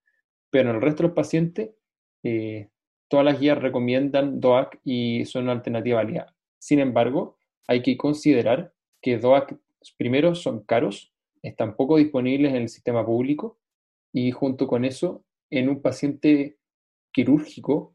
pero 0.51 0.71
en 0.71 0.77
el 0.77 0.83
resto 0.83 1.03
de 1.03 1.09
los 1.09 1.17
pacientes 1.17 1.71
eh, 2.23 2.69
todas 3.09 3.25
las 3.25 3.41
guías 3.41 3.59
recomiendan 3.59 4.41
DOAC 4.41 4.81
y 4.85 5.25
son 5.25 5.45
una 5.45 5.53
alternativa 5.53 6.03
válida. 6.03 6.35
Sin 6.59 6.81
embargo, 6.81 7.39
hay 7.67 7.83
que 7.83 7.97
considerar 7.97 8.73
que 9.01 9.19
DOAC 9.19 9.57
primero 9.97 10.35
son 10.35 10.65
caros, 10.65 11.13
están 11.43 11.77
poco 11.77 11.97
disponibles 11.97 12.51
en 12.51 12.63
el 12.63 12.69
sistema 12.69 13.07
público 13.07 13.59
y 14.13 14.31
junto 14.33 14.67
con 14.67 14.85
eso, 14.85 15.25
en 15.51 15.69
un 15.69 15.83
paciente 15.83 16.57
quirúrgico 17.13 17.95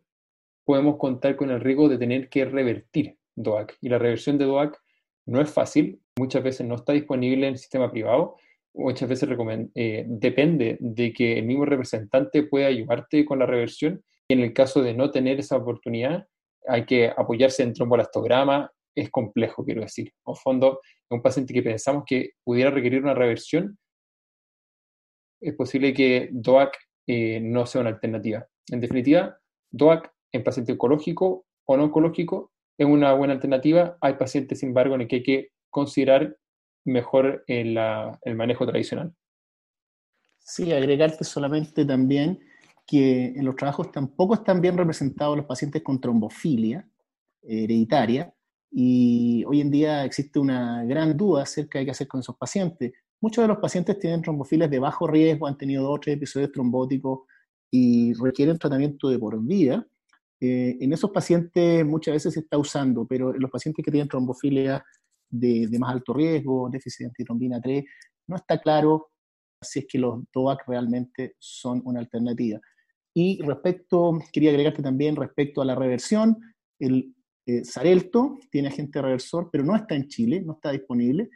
podemos 0.65 0.97
contar 0.97 1.35
con 1.35 1.49
el 1.49 1.59
riesgo 1.59 1.89
de 1.89 1.97
tener 1.97 2.29
que 2.29 2.45
revertir 2.45 3.17
DOAC. 3.35 3.77
Y 3.81 3.89
la 3.89 3.97
reversión 3.97 4.37
de 4.37 4.45
DOAC 4.45 4.77
no 5.25 5.41
es 5.41 5.49
fácil, 5.49 6.01
muchas 6.17 6.43
veces 6.43 6.67
no 6.67 6.75
está 6.75 6.93
disponible 6.93 7.47
en 7.47 7.53
el 7.53 7.59
sistema 7.59 7.91
privado, 7.91 8.37
muchas 8.73 9.09
veces 9.09 9.29
eh, 9.75 10.05
depende 10.07 10.77
de 10.79 11.13
que 11.13 11.39
el 11.39 11.45
mismo 11.45 11.65
representante 11.65 12.43
pueda 12.43 12.67
ayudarte 12.67 13.25
con 13.25 13.39
la 13.39 13.45
reversión. 13.45 14.03
Y 14.27 14.33
en 14.33 14.41
el 14.41 14.53
caso 14.53 14.81
de 14.81 14.93
no 14.93 15.11
tener 15.11 15.39
esa 15.39 15.57
oportunidad, 15.57 16.27
hay 16.67 16.85
que 16.85 17.09
apoyarse 17.09 17.63
en 17.63 17.73
trombolastograma, 17.73 18.71
es 18.95 19.09
complejo, 19.09 19.65
quiero 19.65 19.81
decir. 19.81 20.13
En 20.25 20.35
fondo, 20.35 20.79
un 21.09 21.21
paciente 21.21 21.53
que 21.53 21.63
pensamos 21.63 22.03
que 22.05 22.31
pudiera 22.43 22.71
requerir 22.71 23.03
una 23.03 23.13
reversión, 23.13 23.77
es 25.41 25.55
posible 25.55 25.93
que 25.93 26.29
DOAC 26.31 26.77
eh, 27.13 27.41
no 27.41 27.65
sea 27.65 27.81
una 27.81 27.89
alternativa. 27.89 28.47
En 28.69 28.79
definitiva, 28.79 29.37
DOAC 29.69 30.13
en 30.31 30.45
paciente 30.45 30.71
oncológico 30.71 31.45
o 31.65 31.75
no 31.75 31.83
oncológico 31.83 32.53
es 32.77 32.87
una 32.87 33.11
buena 33.11 33.33
alternativa. 33.33 33.97
Hay 33.99 34.13
pacientes, 34.13 34.59
sin 34.59 34.69
embargo, 34.69 34.95
en 34.95 35.01
el 35.01 35.07
que 35.09 35.17
hay 35.17 35.23
que 35.23 35.51
considerar 35.69 36.37
mejor 36.85 37.43
el, 37.47 37.77
el 38.21 38.35
manejo 38.35 38.65
tradicional. 38.65 39.13
Sí, 40.39 40.71
agregarte 40.71 41.25
solamente 41.25 41.83
también 41.83 42.39
que 42.87 43.25
en 43.25 43.43
los 43.43 43.57
trabajos 43.57 43.91
tampoco 43.91 44.35
están 44.35 44.61
bien 44.61 44.77
representados 44.77 45.35
los 45.35 45.45
pacientes 45.45 45.83
con 45.83 45.99
trombofilia 45.99 46.87
hereditaria 47.43 48.33
y 48.71 49.43
hoy 49.45 49.59
en 49.59 49.69
día 49.69 50.05
existe 50.05 50.39
una 50.39 50.85
gran 50.85 51.17
duda 51.17 51.43
acerca 51.43 51.79
de 51.79 51.85
qué 51.85 51.91
hacer 51.91 52.07
con 52.07 52.21
esos 52.21 52.37
pacientes. 52.37 52.93
Muchos 53.21 53.43
de 53.43 53.47
los 53.49 53.59
pacientes 53.59 53.99
tienen 53.99 54.21
trombofilias 54.21 54.69
de 54.69 54.79
bajo 54.79 55.05
riesgo, 55.05 55.47
han 55.47 55.57
tenido 55.57 55.83
dos 55.83 55.95
o 55.95 55.99
tres 55.99 56.17
episodios 56.17 56.51
trombóticos 56.51 57.21
y 57.69 58.13
requieren 58.13 58.57
tratamiento 58.57 59.09
de 59.09 59.19
por 59.19 59.39
vida. 59.43 59.87
Eh, 60.39 60.77
en 60.81 60.91
esos 60.91 61.11
pacientes 61.11 61.85
muchas 61.85 62.15
veces 62.15 62.33
se 62.33 62.39
está 62.39 62.57
usando, 62.57 63.05
pero 63.05 63.33
en 63.33 63.39
los 63.39 63.51
pacientes 63.51 63.85
que 63.85 63.91
tienen 63.91 64.09
trombofilia 64.09 64.83
de, 65.29 65.69
más 65.79 65.93
alto 65.93 66.13
riesgo, 66.13 66.67
déficit 66.71 67.01
de 67.01 67.05
antitrombina 67.05 67.61
3, 67.61 67.83
no 68.27 68.35
está 68.35 68.59
claro 68.59 69.11
si 69.61 69.79
es 69.79 69.85
que 69.87 69.99
los 69.99 70.23
DOAC 70.33 70.67
realmente 70.67 71.35
son 71.37 71.81
una 71.85 71.99
alternativa. 71.99 72.59
Y 73.13 73.39
respecto, 73.43 74.17
quería 74.33 74.49
agregarte 74.49 74.81
también 74.81 75.15
respecto 75.15 75.61
a 75.61 75.65
la 75.65 75.75
reversión, 75.75 76.37
el 76.79 77.13
eh, 77.45 77.63
Sarelto 77.63 78.39
tiene 78.49 78.69
agente 78.69 78.99
reversor, 78.99 79.49
pero 79.51 79.63
no 79.63 79.75
está 79.75 79.93
en 79.95 80.07
Chile, 80.07 80.41
no 80.41 80.53
está 80.53 80.71
disponible. 80.71 81.29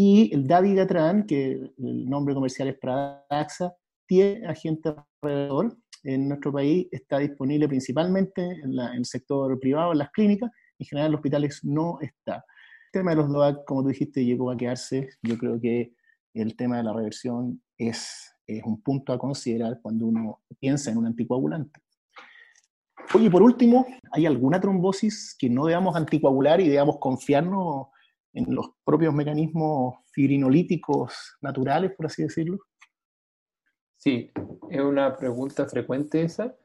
Y 0.00 0.32
el 0.32 0.46
Davigatran, 0.46 1.26
que 1.26 1.54
el 1.76 2.08
nombre 2.08 2.32
comercial 2.32 2.68
es 2.68 2.78
Pradaxa, 2.78 3.74
tiene 4.06 4.46
agente 4.46 4.94
reversor. 5.20 5.76
En 6.04 6.28
nuestro 6.28 6.52
país 6.52 6.86
está 6.92 7.18
disponible 7.18 7.66
principalmente 7.66 8.42
en, 8.42 8.78
en 8.78 8.94
el 8.94 9.04
sector 9.04 9.58
privado, 9.58 9.90
en 9.90 9.98
las 9.98 10.12
clínicas. 10.12 10.52
En 10.78 10.86
general, 10.86 11.06
en 11.06 11.12
los 11.12 11.18
hospitales 11.18 11.64
no 11.64 11.98
está. 12.00 12.36
El 12.36 12.92
tema 12.92 13.10
de 13.10 13.16
los 13.16 13.28
DOAC, 13.28 13.64
como 13.64 13.82
tú 13.82 13.88
dijiste, 13.88 14.24
llegó 14.24 14.52
a 14.52 14.56
quedarse. 14.56 15.08
Yo 15.20 15.36
creo 15.36 15.60
que 15.60 15.92
el 16.32 16.54
tema 16.54 16.76
de 16.76 16.84
la 16.84 16.92
reversión 16.92 17.60
es, 17.76 18.32
es 18.46 18.62
un 18.62 18.80
punto 18.80 19.12
a 19.12 19.18
considerar 19.18 19.80
cuando 19.82 20.06
uno 20.06 20.42
piensa 20.60 20.92
en 20.92 20.98
un 20.98 21.06
anticoagulante. 21.06 21.80
Oye, 23.16 23.28
por 23.28 23.42
último, 23.42 23.84
¿hay 24.12 24.26
alguna 24.26 24.60
trombosis 24.60 25.34
que 25.36 25.50
no 25.50 25.66
debamos 25.66 25.96
anticoagular 25.96 26.60
y 26.60 26.68
debamos 26.68 26.98
confiarnos 27.00 27.88
en 28.38 28.54
los 28.54 28.70
propios 28.84 29.12
mecanismos 29.12 29.96
fibrinolíticos 30.12 31.36
naturales, 31.40 31.92
por 31.96 32.06
así 32.06 32.22
decirlo? 32.22 32.58
Sí, 33.96 34.30
es 34.70 34.80
una 34.80 35.16
pregunta 35.16 35.66
frecuente 35.66 36.22
esa. 36.22 36.56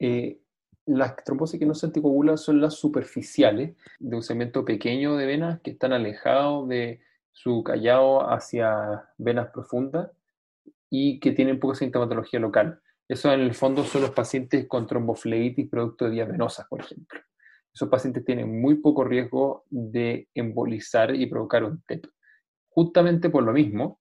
Eh, 0.00 0.40
las 0.86 1.16
trombosis 1.24 1.58
que 1.58 1.66
no 1.66 1.74
se 1.74 1.86
anticoagulan 1.86 2.36
son 2.36 2.60
las 2.60 2.74
superficiales, 2.74 3.76
de 3.98 4.16
un 4.16 4.22
segmento 4.22 4.64
pequeño 4.64 5.16
de 5.16 5.26
venas 5.26 5.60
que 5.60 5.70
están 5.70 5.92
alejados 5.92 6.68
de 6.68 7.00
su 7.30 7.62
callado 7.62 8.28
hacia 8.28 9.08
venas 9.16 9.50
profundas 9.50 10.10
y 10.90 11.20
que 11.20 11.32
tienen 11.32 11.60
poca 11.60 11.76
sintomatología 11.76 12.40
local. 12.40 12.80
Eso 13.08 13.32
en 13.32 13.40
el 13.40 13.54
fondo 13.54 13.84
son 13.84 14.02
los 14.02 14.10
pacientes 14.10 14.66
con 14.66 14.86
trombofleitis 14.86 15.68
producto 15.68 16.06
de 16.06 16.10
vías 16.10 16.28
venosas, 16.28 16.66
por 16.68 16.80
ejemplo. 16.80 17.20
Esos 17.74 17.88
pacientes 17.88 18.24
tienen 18.24 18.60
muy 18.60 18.76
poco 18.76 19.04
riesgo 19.04 19.64
de 19.68 20.28
embolizar 20.34 21.14
y 21.14 21.26
provocar 21.26 21.64
un 21.64 21.82
TEP. 21.82 22.06
Justamente 22.68 23.30
por 23.30 23.42
lo 23.42 23.52
mismo, 23.52 24.00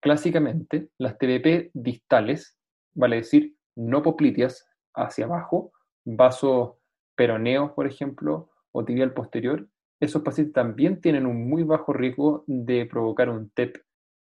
clásicamente 0.00 0.88
las 0.98 1.16
TBP 1.18 1.70
distales, 1.72 2.58
vale 2.94 3.16
decir, 3.16 3.54
no 3.76 4.02
popliteas 4.02 4.66
hacia 4.94 5.26
abajo, 5.26 5.72
vasos 6.04 6.72
peroneos, 7.14 7.70
por 7.72 7.86
ejemplo, 7.86 8.50
o 8.72 8.84
tibial 8.84 9.14
posterior, 9.14 9.68
esos 10.00 10.22
pacientes 10.22 10.54
también 10.54 11.00
tienen 11.00 11.26
un 11.26 11.48
muy 11.48 11.62
bajo 11.62 11.92
riesgo 11.92 12.42
de 12.48 12.86
provocar 12.86 13.28
un 13.28 13.50
TEP, 13.50 13.76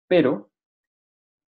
pero 0.09 0.51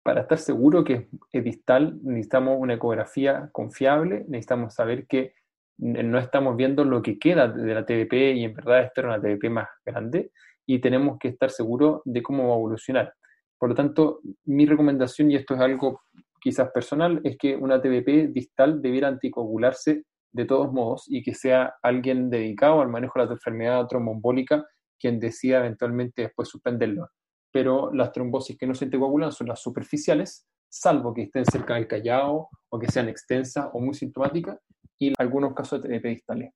para 0.02 0.22
estar 0.22 0.38
seguro 0.38 0.84
que 0.84 1.08
es 1.32 1.44
distal 1.44 1.98
necesitamos 2.02 2.58
una 2.58 2.74
ecografía 2.74 3.48
confiable, 3.52 4.24
necesitamos 4.28 4.74
saber 4.74 5.06
que 5.06 5.34
no 5.80 6.18
estamos 6.18 6.56
viendo 6.56 6.84
lo 6.84 7.02
que 7.02 7.18
queda 7.18 7.48
de 7.48 7.74
la 7.74 7.86
TBP 7.86 8.12
y 8.36 8.44
en 8.44 8.54
verdad 8.54 8.82
esta 8.82 9.00
era 9.00 9.08
una 9.08 9.20
TBP 9.20 9.50
más 9.50 9.68
grande 9.84 10.30
y 10.66 10.78
tenemos 10.80 11.18
que 11.18 11.28
estar 11.28 11.50
seguros 11.50 12.02
de 12.04 12.22
cómo 12.22 12.48
va 12.48 12.54
a 12.54 12.58
evolucionar. 12.58 13.14
Por 13.58 13.70
lo 13.70 13.74
tanto, 13.74 14.20
mi 14.44 14.66
recomendación, 14.66 15.30
y 15.30 15.36
esto 15.36 15.54
es 15.54 15.60
algo 15.60 16.02
quizás 16.40 16.70
personal, 16.70 17.20
es 17.24 17.36
que 17.38 17.56
una 17.56 17.80
TBP 17.80 18.32
distal 18.32 18.80
debiera 18.80 19.08
anticoagularse 19.08 20.04
de 20.32 20.44
todos 20.44 20.72
modos 20.72 21.04
y 21.08 21.22
que 21.22 21.34
sea 21.34 21.74
alguien 21.82 22.30
dedicado 22.30 22.80
al 22.80 22.88
manejo 22.88 23.18
de 23.18 23.26
la 23.26 23.32
enfermedad 23.32 23.86
tromboembólica 23.86 24.64
quien 24.98 25.18
decida 25.18 25.58
eventualmente 25.58 26.22
después 26.22 26.48
suspenderlo. 26.48 27.08
Pero 27.52 27.92
las 27.92 28.12
trombosis 28.12 28.56
que 28.56 28.66
no 28.66 28.74
se 28.74 28.84
anticoagulan 28.84 29.32
son 29.32 29.48
las 29.48 29.60
superficiales, 29.60 30.46
salvo 30.68 31.12
que 31.12 31.22
estén 31.22 31.44
cerca 31.46 31.74
del 31.74 31.88
callado 31.88 32.48
o 32.68 32.78
que 32.78 32.90
sean 32.90 33.08
extensas 33.08 33.68
o 33.72 33.80
muy 33.80 33.94
sintomáticas, 33.94 34.58
y 35.00 35.14
algunos 35.18 35.54
casos 35.54 35.82
de 35.82 35.88
TBP 35.88 36.04
distales. 36.08 36.52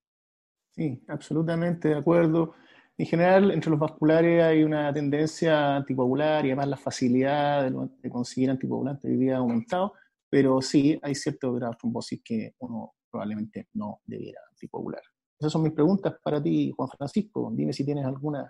Sí, 0.70 1.02
absolutamente 1.08 1.88
de 1.88 1.96
acuerdo. 1.96 2.54
En 2.96 3.06
general, 3.06 3.50
entre 3.50 3.70
los 3.70 3.80
vasculares 3.80 4.42
hay 4.42 4.62
una 4.62 4.92
tendencia 4.92 5.76
anticoagular 5.76 6.44
y 6.44 6.50
además 6.50 6.68
la 6.68 6.76
facilidad 6.76 7.70
de, 7.70 8.10
conseguir 8.10 8.50
anticoagulantes 8.50 9.10
hoy 9.10 9.16
día 9.16 9.36
ha 9.36 9.38
aumentado, 9.38 9.94
pero 10.28 10.60
sí 10.60 10.98
hay 11.02 11.14
ciertas 11.14 11.50
trombosis 11.78 12.20
que 12.22 12.54
uno 12.58 12.94
probablemente 13.10 13.68
no 13.72 14.00
debiera 14.04 14.40
anticoagular. 14.50 15.02
Esas 15.38 15.50
son 15.50 15.62
mis 15.62 15.72
preguntas 15.72 16.14
para 16.22 16.40
ti, 16.40 16.72
Juan 16.76 16.88
Francisco. 16.88 17.50
Dime 17.52 17.72
si 17.72 17.84
tienes 17.84 18.04
alguna 18.04 18.48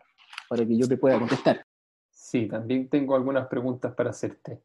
para 0.49 0.67
que 0.67 0.77
yo 0.77 0.89
te 0.89 0.97
pueda 0.97 1.19
contestar. 1.19 1.65
Sí, 2.11 2.49
también 2.49 2.89
tengo 2.89 3.15
algunas 3.15 3.47
preguntas 3.47 3.95
para 3.95 4.11
hacerte. 4.11 4.63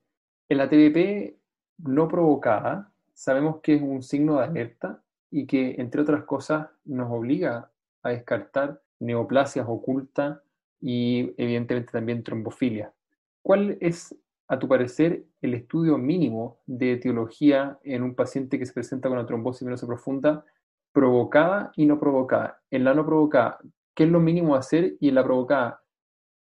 En 0.49 0.57
la 0.57 0.69
TBP 0.69 1.37
no 1.77 2.07
provocada, 2.07 2.91
sabemos 3.13 3.59
que 3.61 3.75
es 3.75 3.81
un 3.81 4.01
signo 4.01 4.39
de 4.39 4.45
alerta 4.45 5.03
y 5.31 5.45
que, 5.45 5.75
entre 5.77 6.01
otras 6.01 6.23
cosas, 6.23 6.67
nos 6.85 7.11
obliga 7.11 7.71
a 8.03 8.09
descartar 8.09 8.81
neoplasias 8.99 9.65
ocultas 9.67 10.39
y, 10.81 11.33
evidentemente, 11.37 11.91
también 11.91 12.23
trombofilia. 12.23 12.93
¿Cuál 13.41 13.77
es 13.81 14.15
a 14.47 14.57
tu 14.57 14.67
parecer, 14.67 15.25
el 15.41 15.53
estudio 15.53 15.97
mínimo 15.97 16.57
de 16.65 16.93
etiología 16.93 17.77
en 17.83 18.01
un 18.01 18.15
paciente 18.15 18.57
que 18.57 18.65
se 18.65 18.73
presenta 18.73 19.07
con 19.07 19.17
una 19.17 19.27
trombosis 19.27 19.63
venosa 19.63 19.85
profunda 19.85 20.43
provocada 20.91 21.71
y 21.75 21.85
no 21.85 21.99
provocada? 21.99 22.59
En 22.71 22.83
la 22.83 22.95
no 22.95 23.05
provocada, 23.05 23.59
¿qué 23.93 24.05
es 24.05 24.09
lo 24.09 24.19
mínimo 24.19 24.55
a 24.55 24.59
hacer? 24.59 24.95
Y 24.99 25.09
en 25.09 25.15
la 25.15 25.23
provocada, 25.23 25.83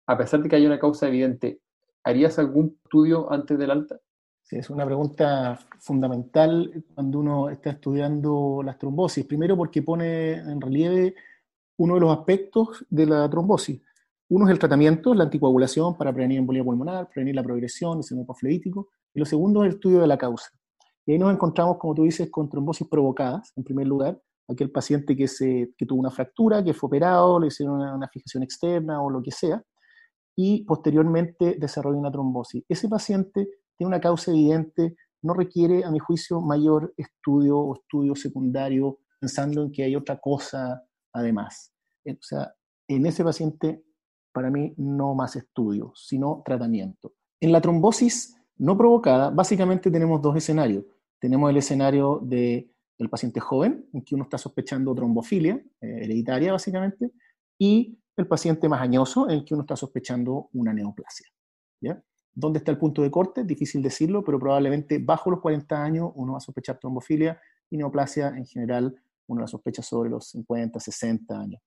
a 0.06 0.18
pesar 0.18 0.42
de 0.42 0.48
que 0.48 0.56
haya 0.56 0.66
una 0.66 0.80
causa 0.80 1.06
evidente, 1.06 1.60
¿harías 2.02 2.38
algún 2.40 2.76
estudio 2.82 3.32
antes 3.32 3.56
del 3.56 3.70
alta? 3.70 4.00
Es 4.52 4.70
una 4.70 4.84
pregunta 4.84 5.58
fundamental 5.78 6.84
cuando 6.94 7.18
uno 7.18 7.48
está 7.48 7.70
estudiando 7.70 8.62
las 8.64 8.78
trombosis. 8.78 9.24
Primero 9.24 9.56
porque 9.56 9.82
pone 9.82 10.34
en 10.34 10.60
relieve 10.60 11.14
uno 11.78 11.94
de 11.94 12.00
los 12.00 12.16
aspectos 12.16 12.84
de 12.90 13.06
la 13.06 13.28
trombosis 13.28 13.80
uno 14.34 14.46
es 14.46 14.52
el 14.52 14.58
tratamiento, 14.58 15.12
la 15.12 15.24
anticoagulación 15.24 15.94
para 15.94 16.10
prevenir 16.10 16.38
embolia 16.38 16.64
pulmonar, 16.64 17.06
prevenir 17.10 17.34
la 17.34 17.42
progresión 17.42 17.98
del 17.98 18.04
síndrome 18.04 18.32
fleítico, 18.34 18.88
y 19.12 19.18
lo 19.18 19.26
segundo 19.26 19.62
es 19.62 19.68
el 19.68 19.74
estudio 19.74 20.00
de 20.00 20.06
la 20.06 20.16
causa. 20.16 20.48
Y 21.04 21.12
ahí 21.12 21.18
nos 21.18 21.30
encontramos, 21.34 21.76
como 21.76 21.94
tú 21.94 22.04
dices, 22.04 22.30
con 22.30 22.48
trombosis 22.48 22.88
provocadas, 22.88 23.52
en 23.56 23.64
primer 23.64 23.86
lugar, 23.86 24.18
aquel 24.48 24.70
paciente 24.70 25.14
que, 25.14 25.28
se, 25.28 25.74
que 25.76 25.84
tuvo 25.84 26.00
una 26.00 26.10
fractura, 26.10 26.64
que 26.64 26.72
fue 26.72 26.86
operado, 26.86 27.38
le 27.38 27.48
hicieron 27.48 27.78
una, 27.78 28.08
fijación 28.08 28.42
externa 28.42 29.02
o 29.02 29.10
lo 29.10 29.20
que 29.20 29.32
sea, 29.32 29.62
y 30.34 30.64
posteriormente 30.64 31.56
desarrolla 31.58 31.98
una 31.98 32.10
trombosis. 32.10 32.64
Ese 32.66 32.88
paciente 32.88 33.46
tiene 33.76 33.88
una 33.88 34.00
causa 34.00 34.30
evidente, 34.30 34.96
no 35.22 35.34
requiere, 35.34 35.84
a 35.84 35.90
mi 35.90 35.98
juicio, 35.98 36.40
mayor 36.40 36.92
estudio 36.96 37.58
o 37.58 37.74
estudio 37.74 38.14
secundario, 38.14 38.98
pensando 39.20 39.62
en 39.62 39.72
que 39.72 39.84
hay 39.84 39.96
otra 39.96 40.18
cosa 40.18 40.82
además. 41.12 41.72
O 42.06 42.16
sea, 42.20 42.52
en 42.88 43.06
ese 43.06 43.22
paciente 43.22 43.84
para 44.32 44.50
mí 44.50 44.74
no 44.76 45.14
más 45.14 45.36
estudio, 45.36 45.92
sino 45.94 46.42
tratamiento. 46.44 47.12
En 47.40 47.52
la 47.52 47.60
trombosis 47.60 48.36
no 48.56 48.76
provocada, 48.76 49.30
básicamente 49.30 49.90
tenemos 49.90 50.20
dos 50.20 50.36
escenarios. 50.36 50.84
Tenemos 51.20 51.50
el 51.50 51.56
escenario 51.58 52.20
de 52.22 52.68
el 52.98 53.10
paciente 53.10 53.40
joven, 53.40 53.88
en 53.92 54.02
que 54.02 54.14
uno 54.14 54.24
está 54.24 54.38
sospechando 54.38 54.94
trombofilia 54.94 55.54
eh, 55.80 56.04
hereditaria 56.04 56.52
básicamente, 56.52 57.10
y 57.58 57.98
el 58.16 58.26
paciente 58.26 58.68
más 58.68 58.80
añoso, 58.80 59.28
en 59.28 59.38
el 59.38 59.44
que 59.44 59.54
uno 59.54 59.62
está 59.62 59.76
sospechando 59.76 60.48
una 60.52 60.72
neoplasia. 60.72 61.26
¿ya? 61.80 62.02
¿Dónde 62.34 62.58
está 62.58 62.70
el 62.70 62.78
punto 62.78 63.02
de 63.02 63.10
corte? 63.10 63.44
Difícil 63.44 63.82
decirlo, 63.82 64.24
pero 64.24 64.38
probablemente 64.38 64.98
bajo 64.98 65.30
los 65.30 65.40
40 65.40 65.82
años 65.82 66.10
uno 66.14 66.32
va 66.32 66.38
a 66.38 66.40
sospechar 66.40 66.78
trombofilia 66.78 67.40
y 67.68 67.76
neoplasia 67.76 68.28
en 68.28 68.46
general 68.46 68.94
uno 69.26 69.42
la 69.42 69.46
sospecha 69.46 69.82
sobre 69.82 70.10
los 70.10 70.28
50, 70.30 70.80
60 70.80 71.38
años. 71.38 71.60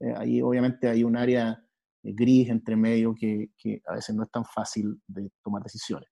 Eh, 0.00 0.14
ahí 0.16 0.42
obviamente 0.42 0.88
hay 0.88 1.04
un 1.04 1.16
área 1.16 1.62
eh, 2.02 2.12
gris 2.12 2.48
entre 2.48 2.76
medio 2.76 3.14
que, 3.14 3.50
que, 3.56 3.82
a 3.86 3.94
veces 3.94 4.14
no 4.14 4.22
es 4.22 4.30
tan 4.30 4.44
fácil 4.44 5.00
de 5.06 5.30
tomar 5.42 5.62
decisiones. 5.62 6.08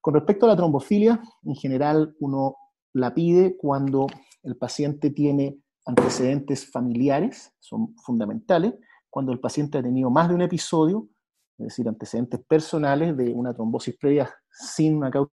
Con 0.00 0.14
respecto 0.14 0.46
a 0.46 0.50
la 0.50 0.56
trombofilia, 0.56 1.20
en 1.44 1.54
general 1.54 2.14
uno 2.20 2.56
la 2.92 3.14
pide 3.14 3.56
cuando 3.56 4.06
el 4.42 4.56
paciente 4.56 5.10
tiene 5.10 5.58
antecedentes 5.84 6.70
familiares, 6.70 7.52
son 7.58 7.94
fundamentales, 7.96 8.74
cuando 9.08 9.32
el 9.32 9.40
paciente 9.40 9.78
ha 9.78 9.82
tenido 9.82 10.10
más 10.10 10.28
de 10.28 10.34
un 10.34 10.42
episodio, 10.42 11.08
es 11.60 11.66
decir, 11.68 11.88
antecedentes 11.88 12.40
personales 12.46 13.16
de 13.16 13.32
una 13.32 13.54
trombosis 13.54 13.96
previa 13.96 14.32
sin 14.50 14.96
una 14.96 15.10
causa 15.10 15.30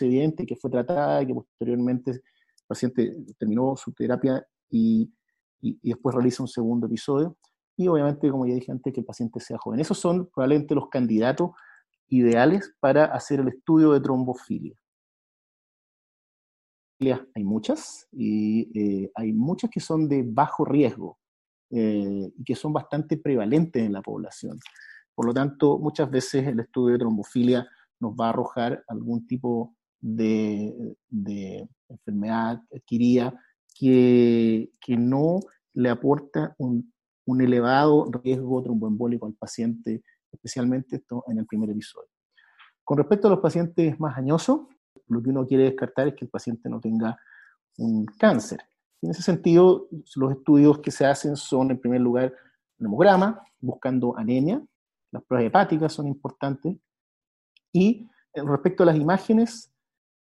evidente 0.00 0.44
que 0.44 0.56
fue 0.56 0.70
tratada 0.70 1.22
y 1.22 1.26
que 1.26 1.34
posteriormente 1.34 2.10
el 2.10 2.22
paciente 2.66 3.16
terminó 3.38 3.76
su 3.76 3.92
terapia 3.92 4.44
y, 4.70 5.12
y, 5.60 5.78
y 5.82 5.88
después 5.90 6.14
realiza 6.14 6.42
un 6.42 6.48
segundo 6.48 6.86
episodio. 6.86 7.36
Y 7.76 7.88
obviamente, 7.88 8.30
como 8.30 8.46
ya 8.46 8.54
dije 8.54 8.72
antes, 8.72 8.92
que 8.92 9.00
el 9.00 9.06
paciente 9.06 9.40
sea 9.40 9.56
joven. 9.58 9.80
Esos 9.80 9.98
son 9.98 10.28
probablemente 10.34 10.74
los 10.74 10.88
candidatos 10.88 11.50
ideales 12.08 12.74
para 12.80 13.06
hacer 13.06 13.40
el 13.40 13.48
estudio 13.48 13.92
de 13.92 14.00
trombofilia 14.00 14.78
hay 17.34 17.44
muchas 17.44 18.08
y 18.12 18.78
eh, 18.78 19.10
hay 19.14 19.32
muchas 19.32 19.70
que 19.70 19.80
son 19.80 20.08
de 20.08 20.24
bajo 20.26 20.64
riesgo 20.64 21.18
eh, 21.70 22.32
y 22.36 22.44
que 22.44 22.54
son 22.54 22.72
bastante 22.72 23.16
prevalentes 23.16 23.82
en 23.82 23.92
la 23.92 24.02
población. 24.02 24.58
Por 25.18 25.26
lo 25.26 25.34
tanto, 25.34 25.80
muchas 25.80 26.08
veces 26.08 26.46
el 26.46 26.60
estudio 26.60 26.92
de 26.92 27.00
trombofilia 27.00 27.68
nos 27.98 28.12
va 28.12 28.26
a 28.26 28.28
arrojar 28.28 28.84
algún 28.86 29.26
tipo 29.26 29.74
de, 30.00 30.96
enfermedad 31.88 32.62
adquirida 32.72 33.34
que, 33.74 34.70
que, 34.80 34.96
no 34.96 35.40
le 35.74 35.90
aporta 35.90 36.54
un, 36.58 36.92
elevado 37.40 38.08
riesgo 38.22 38.62
tromboembólico 38.62 39.26
al 39.26 39.34
paciente, 39.34 40.04
especialmente 40.30 40.94
esto 40.94 41.24
en 41.26 41.40
el 41.40 41.46
primer 41.46 41.70
episodio. 41.70 42.10
Con 42.84 42.98
respecto 42.98 43.26
a 43.26 43.32
los 43.32 43.40
pacientes 43.40 43.98
más 43.98 44.16
añosos, 44.16 44.68
lo 45.08 45.20
que 45.20 45.30
uno 45.30 45.48
quiere 45.48 45.64
descartar 45.64 46.06
es 46.06 46.14
que 46.14 46.26
el 46.26 46.30
paciente 46.30 46.68
no 46.68 46.78
tenga 46.78 47.18
un 47.78 48.06
cáncer. 48.06 48.60
En 49.02 49.10
ese 49.10 49.22
sentido, 49.22 49.88
los 50.14 50.30
estudios 50.30 50.78
que 50.78 50.92
se 50.92 51.06
hacen 51.06 51.34
son, 51.34 51.72
en 51.72 51.80
primer 51.80 52.02
lugar, 52.02 52.32
un 52.78 52.86
hemograma, 52.86 53.42
buscando 53.60 54.16
anemia, 54.16 54.62
las 55.10 55.22
pruebas 55.24 55.46
hepáticas 55.46 55.92
son 55.92 56.06
importantes, 56.06 56.76
y 57.72 58.08
eh, 58.34 58.42
respecto 58.44 58.82
a 58.82 58.86
las 58.86 58.96
imágenes, 58.96 59.72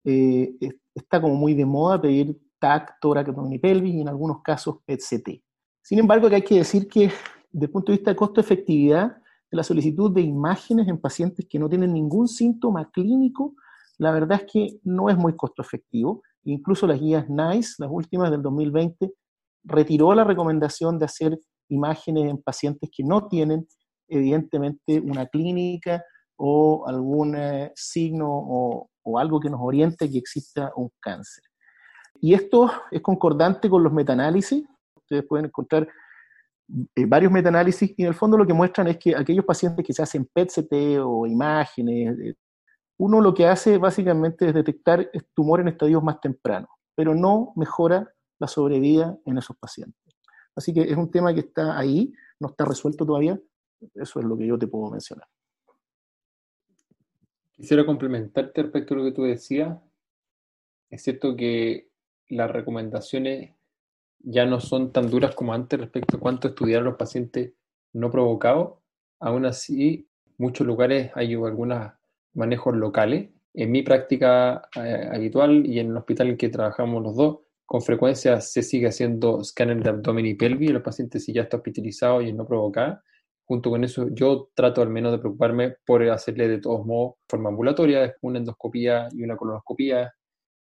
eh, 0.05 0.57
está 0.95 1.21
como 1.21 1.35
muy 1.35 1.55
de 1.55 1.65
moda 1.65 2.01
pedir 2.01 2.41
TAC, 2.59 2.99
tórax, 3.01 3.29
abdomen 3.29 3.55
y 3.55 3.59
pelvis, 3.59 3.95
y 3.95 4.01
en 4.01 4.09
algunos 4.09 4.43
casos 4.43 4.77
PET-CT. 4.87 5.43
Sin 5.83 5.99
embargo, 5.99 6.29
hay 6.29 6.43
que 6.43 6.57
decir 6.57 6.89
que, 6.89 7.11
desde 7.51 7.67
el 7.67 7.71
punto 7.71 7.93
de 7.93 7.99
vista 7.99 8.11
de 8.13 8.17
costo-efectividad, 8.17 9.17
la 9.51 9.63
solicitud 9.63 10.11
de 10.13 10.23
imágenes 10.23 10.89
en 10.89 10.99
pacientes 10.99 11.47
que 11.49 11.59
no 11.59 11.69
tienen 11.69 11.93
ningún 11.93 12.29
síntoma 12.29 12.91
clínico, 12.91 13.55
la 13.99 14.11
verdad 14.11 14.41
es 14.43 14.51
que 14.51 14.81
no 14.85 15.11
es 15.11 15.17
muy 15.17 15.37
costo 15.37 15.61
efectivo. 15.61 16.23
Incluso 16.45 16.87
las 16.87 16.99
guías 16.99 17.29
NICE, 17.29 17.75
las 17.79 17.91
últimas 17.91 18.31
del 18.31 18.43
2020, 18.43 19.13
retiró 19.65 20.15
la 20.15 20.25
recomendación 20.25 20.99
de 20.99 21.05
hacer 21.05 21.39
imágenes 21.69 22.31
en 22.31 22.39
pacientes 22.39 22.91
que 22.95 23.05
no 23.05 23.29
tienen 23.29 23.67
evidentemente 24.09 25.01
una 25.01 25.27
clínica 25.27 26.05
o 26.37 26.87
algún 26.87 27.37
eh, 27.37 27.73
signo 27.75 28.29
o, 28.29 28.89
algo 29.19 29.41
que 29.41 29.51
nos 29.51 29.61
oriente 29.61 30.11
que 30.11 30.19
exista 30.19 30.73
un 30.77 30.91
cáncer. 31.01 31.45
Y 32.21 32.35
esto 32.35 32.71
es 32.91 33.01
concordante 33.01 33.69
con 33.69 33.83
los 33.83 33.93
metaanálisis. 33.93 34.65
Ustedes 34.97 35.25
pueden 35.27 35.47
encontrar 35.47 35.89
eh, 36.95 37.05
varios 37.07 37.33
metaanálisis 37.33 37.93
y 37.97 38.03
en 38.03 38.09
el 38.09 38.15
fondo 38.15 38.39
lo 38.39 38.47
que 38.47 38.55
muestran 38.55 38.87
es 38.87 38.99
que 38.99 39.15
aquellos 39.15 39.45
pacientes 39.45 39.85
que 39.85 39.93
se 39.93 40.03
hacen 40.03 40.29
PET-CT 40.33 41.01
o 41.05 41.27
imágenes, 41.27 42.19
eh, 42.21 42.35
uno 42.99 43.21
lo 43.21 43.35
que 43.35 43.47
hace 43.47 43.77
básicamente 43.79 44.49
es 44.49 44.55
detectar 44.55 45.11
tumor 45.35 45.61
en 45.61 45.69
estadios 45.69 46.03
más 46.03 46.21
tempranos, 46.21 46.71
pero 46.95 47.15
no 47.15 47.53
mejora 47.57 48.09
la 48.39 48.47
sobrevida 48.47 49.17
en 49.27 49.39
esos 49.39 49.57
pacientes. 49.57 50.01
Así 50.55 50.73
que 50.73 50.83
es 50.83 50.97
un 50.97 51.11
tema 51.11 51.33
que 51.35 51.41
está 51.41 51.79
ahí, 51.79 52.13
no 52.39 52.49
está 52.49 52.65
resuelto 52.65 53.05
todavía. 53.07 53.39
Eso 53.95 54.21
es 54.21 54.25
lo 54.25 54.37
que 54.37 54.47
yo 54.47 54.59
te 54.59 54.67
puedo 54.67 54.91
mencionar. 54.91 55.29
Quisiera 57.53 57.85
complementarte 57.85 58.63
respecto 58.63 58.95
a 58.95 58.97
lo 58.99 59.05
que 59.05 59.13
tú 59.13 59.23
decías. 59.23 59.79
Es 60.91 61.03
cierto 61.03 61.37
que 61.37 61.91
las 62.29 62.51
recomendaciones 62.51 63.55
ya 64.19 64.47
no 64.47 64.61
son 64.61 64.93
tan 64.93 65.11
duras 65.11 65.35
como 65.35 65.53
antes 65.53 65.79
respecto 65.79 66.17
a 66.17 66.21
cuánto 66.21 66.49
estudiar 66.49 66.83
a 66.83 66.85
los 66.85 66.97
pacientes 66.97 67.53
no 67.93 68.11
provocados. 68.11 68.79
Aún 69.21 69.47
así, 69.47 70.09
en 70.27 70.35
muchos 70.39 70.67
lugares 70.67 71.11
hay 71.15 71.35
algunas 71.35 71.95
manejos 72.35 72.75
locales. 72.75 73.31
En 73.55 73.71
mi 73.71 73.83
práctica 73.83 74.69
eh, 74.77 75.09
habitual 75.13 75.67
y 75.67 75.79
en 75.79 75.91
el 75.91 75.97
hospital 75.97 76.29
en 76.29 76.37
que 76.37 76.49
trabajamos 76.49 77.03
los 77.03 77.17
dos, 77.17 77.39
con 77.67 77.83
frecuencia 77.83 78.41
se 78.41 78.63
sigue 78.63 78.89
haciendo 78.89 79.41
escáner 79.41 79.83
de 79.83 79.91
abdomen 79.91 80.27
y 80.27 80.35
pelvis 80.35 80.71
el 80.71 80.83
paciente 80.83 81.21
si 81.21 81.33
ya 81.33 81.43
está 81.43 81.59
hospitalizado 81.59 82.23
y 82.23 82.33
no 82.33 82.47
provoca. 82.47 83.03
Junto 83.47 83.71
con 83.71 83.85
eso, 83.85 84.09
yo 84.13 84.49
trato 84.55 84.83
al 84.83 84.89
menos 84.89 85.13
de 85.13 85.19
preocuparme 85.19 85.77
por 85.85 86.03
hacerle 86.09 86.49
de 86.49 86.59
todos 86.59 86.87
modos 86.87 87.15
forma 87.29 87.51
ambulatoria, 87.51 88.15
una 88.23 88.39
endoscopía 88.39 89.09
y 89.13 89.23
una 89.23 89.37
colonoscopía, 89.37 90.13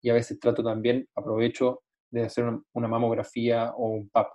y 0.02 0.10
a 0.10 0.14
veces 0.14 0.38
trato 0.40 0.62
también, 0.62 1.06
aprovecho 1.14 1.82
de 2.10 2.24
hacer 2.24 2.44
una 2.74 2.88
mamografía 2.88 3.72
o 3.76 3.88
un 3.88 4.08
PAP 4.08 4.28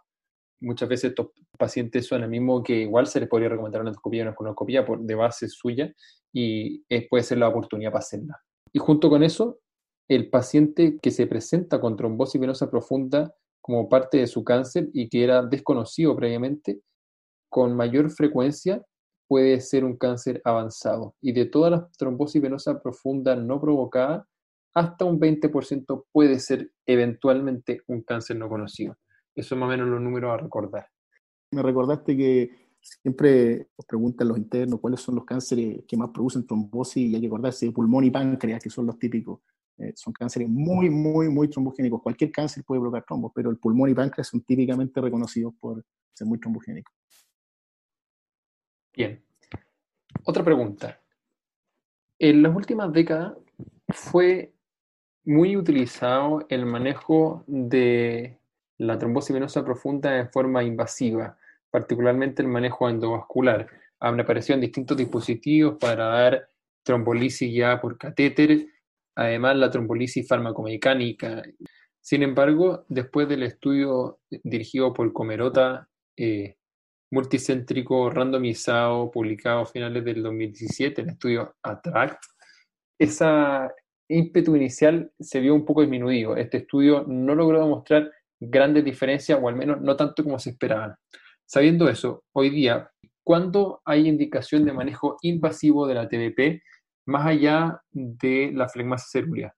muchas 0.60 0.89
veces 0.89 1.12
estos 1.12 1.27
pacientes 1.57 2.07
son 2.07 2.23
el 2.23 2.29
mismo 2.29 2.63
que 2.63 2.81
igual 2.81 3.07
se 3.07 3.19
les 3.19 3.29
podría 3.29 3.49
recomendar 3.49 3.81
una 3.81 3.91
endoscopía 3.91 4.23
o 4.23 4.27
una 4.27 4.36
colonoscopía 4.36 4.86
por, 4.86 5.01
de 5.01 5.15
base 5.15 5.47
suya 5.49 5.93
y 6.33 6.83
puede 7.10 7.23
ser 7.23 7.39
la 7.39 7.47
oportunidad 7.47 7.91
para 7.91 8.03
hacerla. 8.03 8.39
Y 8.73 8.79
junto 8.79 9.10
con 9.10 9.23
eso, 9.23 9.60
el 10.07 10.29
paciente 10.29 10.99
que 11.01 11.12
se 11.12 11.27
presenta 11.27 11.79
con 11.79 11.95
trombosis 11.95 12.39
venosa 12.39 12.69
profunda 12.69 13.33
como 13.62 13.89
parte 13.89 14.17
de 14.17 14.27
su 14.27 14.43
cáncer 14.43 14.89
y 14.93 15.10
que 15.10 15.23
era 15.23 15.41
desconocido 15.41 16.15
previamente, 16.15 16.81
con 17.49 17.75
mayor 17.75 18.10
frecuencia 18.10 18.83
puede 19.27 19.60
ser 19.62 19.83
un 19.83 19.97
cáncer 19.97 20.41
avanzado. 20.45 21.15
Y 21.21 21.33
de 21.33 21.45
todas 21.45 21.71
las 21.71 21.91
trombosis 21.97 22.41
venosa 22.41 22.81
profunda 22.81 23.36
no 23.36 23.60
provocada, 23.60 24.27
hasta 24.73 25.05
un 25.05 25.19
20% 25.19 26.05
puede 26.12 26.39
ser 26.39 26.71
eventualmente 26.86 27.81
un 27.88 28.01
cáncer 28.03 28.38
no 28.38 28.47
conocido. 28.47 28.95
Eso 29.36 29.55
es 29.55 29.60
más 29.60 29.67
o 29.67 29.71
menos 29.71 29.88
los 29.88 30.01
números 30.01 30.33
a 30.33 30.38
recordar. 30.38 30.88
Me 31.51 31.62
recordaste 31.62 32.15
que 32.15 32.51
siempre 32.79 33.69
nos 33.77 33.86
preguntan 33.86 34.27
los 34.27 34.38
internos 34.38 34.79
cuáles 34.79 35.01
son 35.01 35.15
los 35.15 35.25
cánceres 35.25 35.83
que 35.88 35.97
más 35.97 36.10
producen 36.10 36.45
trombosis 36.45 37.10
y 37.10 37.15
hay 37.15 37.21
que 37.21 37.27
acordarse 37.27 37.65
de 37.65 37.71
pulmón 37.71 38.03
y 38.03 38.12
páncreas, 38.12 38.62
que 38.62 38.69
son 38.69 38.86
los 38.86 38.97
típicos. 38.97 39.39
Eh, 39.77 39.93
son 39.95 40.13
cánceres 40.13 40.49
muy, 40.49 40.89
muy, 40.89 41.29
muy 41.29 41.49
trombogénicos. 41.49 42.01
Cualquier 42.01 42.31
cáncer 42.31 42.63
puede 42.63 42.81
provocar 42.81 43.05
trombos, 43.05 43.31
pero 43.36 43.49
el 43.49 43.57
pulmón 43.57 43.89
y 43.89 43.93
páncreas 43.93 44.27
son 44.27 44.41
típicamente 44.41 44.99
reconocidos 45.01 45.53
por 45.60 45.83
ser 46.13 46.27
muy 46.27 46.39
trombogénicos. 46.39 46.93
Bien. 48.97 49.21
Otra 50.23 50.43
pregunta. 50.43 50.99
En 52.17 52.41
las 52.41 52.55
últimas 52.55 52.91
décadas 52.91 53.33
fue 53.89 54.55
muy 55.23 55.55
utilizado 55.55 56.47
el 56.49 56.65
manejo 56.65 57.43
de 57.45 58.39
la 58.79 58.97
trombosis 58.97 59.36
venosa 59.36 59.63
profunda 59.63 60.17
en 60.17 60.31
forma 60.31 60.63
invasiva, 60.63 61.38
particularmente 61.69 62.41
el 62.41 62.47
manejo 62.47 62.89
endovascular. 62.89 63.67
Han 63.99 64.19
aparecido 64.19 64.57
distintos 64.57 64.97
dispositivos 64.97 65.77
para 65.79 66.05
dar 66.05 66.49
trombolisis 66.81 67.53
ya 67.53 67.79
por 67.79 67.99
catéter, 67.99 68.65
además 69.13 69.57
la 69.57 69.69
trombolisis 69.69 70.27
farmacomecánica. 70.27 71.43
Sin 72.01 72.23
embargo, 72.23 72.83
después 72.89 73.29
del 73.29 73.43
estudio 73.43 74.21
dirigido 74.43 74.91
por 74.91 75.13
Comerota, 75.13 75.88
eh, 76.15 76.57
multicéntrico 77.11 78.09
randomizado, 78.09 79.09
publicado 79.11 79.61
a 79.61 79.65
finales 79.65 80.03
del 80.03 80.23
2017, 80.23 81.01
el 81.01 81.09
estudio 81.09 81.55
ATTRACT, 81.63 82.23
esa 82.99 83.71
ímpetu 84.09 84.55
inicial 84.55 85.11
se 85.19 85.39
vio 85.39 85.53
un 85.53 85.65
poco 85.65 85.81
disminuido. 85.81 86.35
Este 86.35 86.57
estudio 86.57 87.05
no 87.07 87.35
logró 87.35 87.59
demostrar 87.59 88.11
grandes 88.39 88.83
diferencias, 88.83 89.39
o 89.41 89.47
al 89.47 89.55
menos 89.55 89.81
no 89.81 89.95
tanto 89.95 90.23
como 90.23 90.39
se 90.39 90.51
esperaban. 90.51 90.95
Sabiendo 91.45 91.87
eso, 91.89 92.23
hoy 92.33 92.49
día, 92.49 92.91
¿cuándo 93.23 93.81
hay 93.85 94.07
indicación 94.07 94.65
de 94.65 94.73
manejo 94.73 95.17
invasivo 95.21 95.87
de 95.87 95.93
la 95.93 96.07
TBP 96.07 96.61
más 97.05 97.25
allá 97.25 97.81
de 97.91 98.51
la 98.53 98.67
flegmasia 98.67 99.21
cerúlea? 99.21 99.55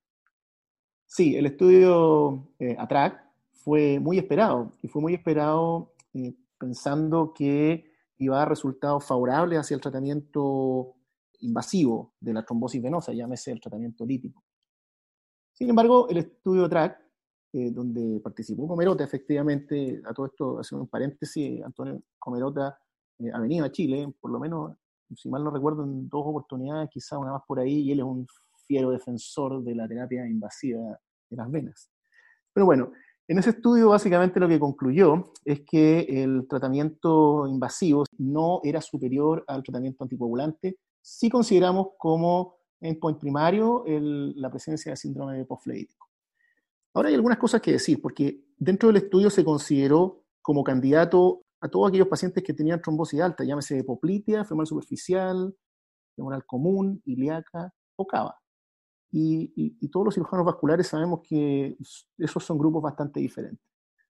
Sí, 1.07 1.35
el 1.35 1.47
estudio 1.47 2.47
eh, 2.59 2.75
ATRAC 2.77 3.19
fue 3.51 3.99
muy 3.99 4.19
esperado 4.19 4.71
y 4.83 4.87
fue 4.87 5.01
muy 5.01 5.15
esperado 5.15 5.93
eh, 6.13 6.33
pensando 6.59 7.33
que 7.33 7.91
iba 8.17 8.35
a 8.35 8.39
dar 8.39 8.49
resultados 8.49 9.05
favorables 9.05 9.59
hacia 9.59 9.75
el 9.75 9.81
tratamiento 9.81 10.95
invasivo 11.39 12.13
de 12.19 12.33
la 12.33 12.45
trombosis 12.45 12.81
venosa, 12.81 13.13
llámese 13.13 13.51
el 13.51 13.61
tratamiento 13.61 14.05
lítico. 14.05 14.43
Sin 15.53 15.69
embargo, 15.69 16.07
el 16.09 16.17
estudio 16.17 16.65
ATRAC, 16.65 16.99
eh, 17.53 17.71
donde 17.71 18.19
participó 18.19 18.67
Comerota, 18.67 19.03
efectivamente, 19.03 20.01
a 20.05 20.13
todo 20.13 20.27
esto, 20.27 20.59
haciendo 20.59 20.83
un 20.83 20.89
paréntesis, 20.89 21.63
Antonio 21.63 22.03
Comerota 22.17 22.77
ha 23.33 23.39
venido 23.39 23.65
a 23.65 23.71
Chile, 23.71 24.13
por 24.19 24.31
lo 24.31 24.39
menos, 24.39 24.77
si 25.15 25.29
mal 25.29 25.43
no 25.43 25.51
recuerdo, 25.51 25.83
en 25.83 26.07
dos 26.07 26.23
oportunidades, 26.25 26.89
quizá 26.89 27.17
una 27.17 27.33
más 27.33 27.41
por 27.47 27.59
ahí, 27.59 27.81
y 27.81 27.91
él 27.91 27.99
es 27.99 28.05
un 28.05 28.27
fiero 28.67 28.91
defensor 28.91 29.63
de 29.63 29.75
la 29.75 29.87
terapia 29.87 30.27
invasiva 30.27 30.99
de 31.29 31.37
las 31.37 31.49
venas. 31.49 31.91
Pero 32.53 32.65
bueno, 32.65 32.91
en 33.29 33.37
ese 33.37 33.51
estudio 33.51 33.89
básicamente 33.89 34.39
lo 34.39 34.47
que 34.47 34.59
concluyó 34.59 35.33
es 35.45 35.61
que 35.61 35.99
el 36.23 36.47
tratamiento 36.47 37.45
invasivo 37.47 38.03
no 38.17 38.59
era 38.63 38.81
superior 38.81 39.43
al 39.47 39.61
tratamiento 39.61 40.03
anticoagulante 40.03 40.79
si 40.99 41.29
consideramos 41.29 41.89
como 41.99 42.55
endpoint 42.81 43.19
primario 43.19 43.83
la 43.85 44.49
presencia 44.49 44.93
de 44.93 44.97
síndrome 44.97 45.45
postfleítico. 45.45 46.09
Ahora 46.95 47.09
hay 47.09 47.15
algunas 47.15 47.37
cosas 47.37 47.61
que 47.61 47.73
decir, 47.73 48.01
porque 48.01 48.45
dentro 48.57 48.87
del 48.87 48.97
estudio 48.97 49.29
se 49.29 49.45
consideró 49.45 50.23
como 50.41 50.63
candidato 50.63 51.43
a 51.61 51.67
todos 51.69 51.89
aquellos 51.89 52.07
pacientes 52.07 52.43
que 52.43 52.55
tenían 52.55 52.81
trombosis 52.81 53.21
alta, 53.21 53.43
llámese 53.43 53.83
poplitea, 53.83 54.43
femoral 54.43 54.65
superficial, 54.65 55.55
femoral 56.15 56.43
común, 56.47 56.99
ilíaca 57.05 57.71
o 57.95 58.07
cava. 58.07 58.39
Y, 59.11 59.87
todos 59.89 60.05
los 60.05 60.13
cirujanos 60.13 60.45
vasculares 60.45 60.87
sabemos 60.87 61.21
que 61.27 61.75
esos 62.17 62.43
son 62.43 62.57
grupos 62.57 62.83
bastante 62.83 63.19
diferentes. 63.19 63.65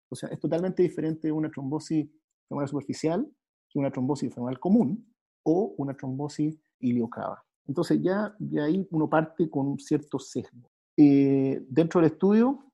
O 0.09 0.15
sea, 0.15 0.29
es 0.29 0.39
totalmente 0.39 0.83
diferente 0.83 1.31
una 1.31 1.49
trombosis 1.49 2.09
femoral 2.47 2.67
superficial 2.67 3.31
que 3.69 3.79
una 3.79 3.91
trombosis 3.91 4.33
femoral 4.33 4.59
común 4.59 5.13
o 5.43 5.73
una 5.77 5.95
trombosis 5.95 6.59
iliocava. 6.79 7.43
Entonces 7.67 8.01
ya 8.01 8.35
de 8.39 8.61
ahí 8.61 8.87
uno 8.91 9.09
parte 9.09 9.49
con 9.49 9.67
un 9.67 9.79
cierto 9.79 10.17
sesgo. 10.17 10.69
Eh, 10.97 11.63
dentro 11.69 12.01
del 12.01 12.11
estudio, 12.11 12.65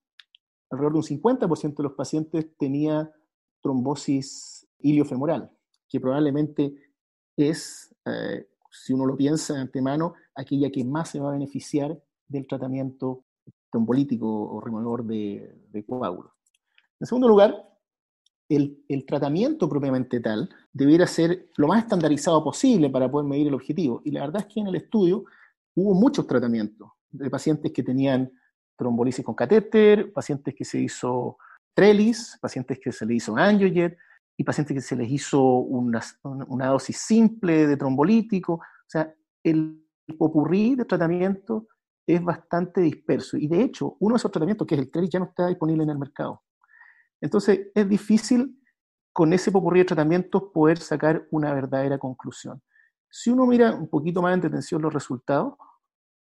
alrededor 0.72 0.94
de 0.94 1.00
un 1.00 1.22
50% 1.22 1.76
de 1.76 1.84
los 1.84 1.94
pacientes 1.94 2.58
tenía 2.58 3.12
trombosis 3.62 4.68
iliofemoral, 4.80 5.52
que 5.90 6.00
probablemente 6.00 6.74
es, 7.36 7.94
eh, 8.06 8.48
si 8.72 8.94
uno 8.94 9.06
lo 9.06 9.18
piensa 9.18 9.54
de 9.54 9.62
antemano, 9.62 10.14
aquella 10.34 10.72
que 10.72 10.84
más 10.84 11.10
se 11.10 11.20
va 11.20 11.30
a 11.30 11.34
beneficiar 11.34 12.02
del 12.28 12.48
tratamiento 12.48 13.26
trombolítico 13.72 14.28
o 14.28 14.62
removedor 14.62 15.06
de, 15.06 15.56
de 15.70 15.86
coágulos. 15.86 16.32
En 17.00 17.08
segundo 17.08 17.28
lugar, 17.28 17.54
el, 18.50 19.06
tratamiento 19.08 19.68
propiamente 19.68 20.20
tal 20.20 20.50
debiera 20.72 21.08
ser 21.08 21.50
lo 21.58 21.68
más 21.68 21.84
estandarizado 21.84 22.44
posible 22.44 22.90
para 22.90 23.10
poder 23.10 23.28
medir 23.28 23.48
el 23.48 23.54
objetivo. 23.54 24.02
Y 24.06 24.12
la 24.12 24.22
verdad 24.22 24.46
es 24.48 24.54
que 24.54 24.60
en 24.60 24.68
el 24.68 24.76
estudio 24.76 25.26
hubo 25.76 25.94
muchos 25.94 26.28
tratamientos 26.28 26.90
de 27.10 27.30
pacientes 27.30 27.72
que 27.72 27.84
tenían 27.84 28.32
trombolisis 28.78 29.26
con 29.26 29.36
catéter, 29.36 30.12
pacientes 30.14 30.54
que 30.54 30.66
se 30.66 30.80
hizo 30.80 31.38
trelis, 31.74 32.38
pacientes 32.42 32.80
que 32.80 32.92
se 32.92 33.06
le 33.06 33.16
hizo 33.16 33.36
angiojet 33.36 33.98
y 34.38 34.44
pacientes 34.44 34.76
que 34.76 34.82
se 34.82 34.96
les 34.96 35.10
hizo 35.10 35.42
una, 35.42 36.02
una 36.24 36.68
dosis 36.68 36.98
simple 36.98 37.68
de 37.68 37.78
trombolítico. 37.78 38.54
O 38.54 38.88
sea, 38.88 39.14
el 39.44 39.82
popurrí 40.18 40.76
de 40.76 40.86
tratamiento 40.86 41.68
es 42.08 42.24
bastante 42.24 42.82
disperso. 42.82 43.38
Y 43.38 43.48
de 43.48 43.62
hecho, 43.62 43.98
uno 44.00 44.16
de 44.16 44.18
esos 44.18 44.32
tratamientos, 44.32 44.68
que 44.68 44.76
es 44.76 44.82
el 44.82 44.92
TRELIS, 44.92 45.10
ya 45.10 45.20
no 45.20 45.26
está 45.26 45.48
disponible 45.48 45.84
en 45.84 45.90
el 45.90 45.98
mercado. 45.98 46.44
Entonces, 47.22 47.68
es 47.74 47.90
difícil 47.90 48.62
con 49.12 49.34
ese 49.34 49.52
popurrí 49.52 49.80
de 49.80 49.86
tratamientos 49.86 50.44
poder 50.54 50.78
sacar 50.78 51.26
una 51.32 51.54
verdadera 51.54 51.98
conclusión. 51.98 52.62
Si 53.10 53.30
uno 53.30 53.46
mira 53.46 53.74
un 53.74 53.88
poquito 53.88 54.22
más 54.22 54.34
en 54.34 54.42
detención 54.42 54.82
los 54.82 54.94
resultados, 54.94 55.54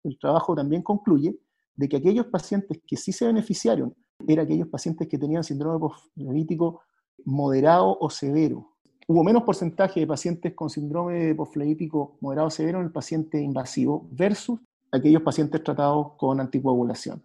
el 0.03 0.19
trabajo 0.19 0.55
también 0.55 0.81
concluye 0.81 1.39
de 1.75 1.87
que 1.87 1.97
aquellos 1.97 2.25
pacientes 2.27 2.81
que 2.85 2.97
sí 2.97 3.13
se 3.13 3.25
beneficiaron 3.25 3.95
eran 4.27 4.45
aquellos 4.45 4.67
pacientes 4.67 5.07
que 5.07 5.17
tenían 5.17 5.43
síndrome 5.43 5.79
postfleítico 5.79 6.81
moderado 7.25 7.97
o 7.99 8.09
severo. 8.09 8.75
Hubo 9.07 9.23
menos 9.23 9.43
porcentaje 9.43 10.01
de 10.01 10.07
pacientes 10.07 10.53
con 10.53 10.69
síndrome 10.69 11.33
postfleítico 11.33 12.17
moderado 12.21 12.47
o 12.47 12.51
severo 12.51 12.79
en 12.79 12.85
el 12.85 12.91
paciente 12.91 13.41
invasivo 13.41 14.07
versus 14.11 14.59
aquellos 14.91 15.21
pacientes 15.21 15.63
tratados 15.63 16.13
con 16.17 16.39
anticoagulación. 16.39 17.23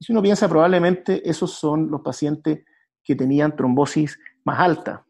Si 0.00 0.12
uno 0.12 0.22
piensa, 0.22 0.48
probablemente 0.48 1.28
esos 1.28 1.52
son 1.52 1.90
los 1.90 2.00
pacientes 2.00 2.64
que 3.02 3.14
tenían 3.14 3.54
trombosis 3.54 4.18
más 4.44 4.58
alta, 4.58 5.06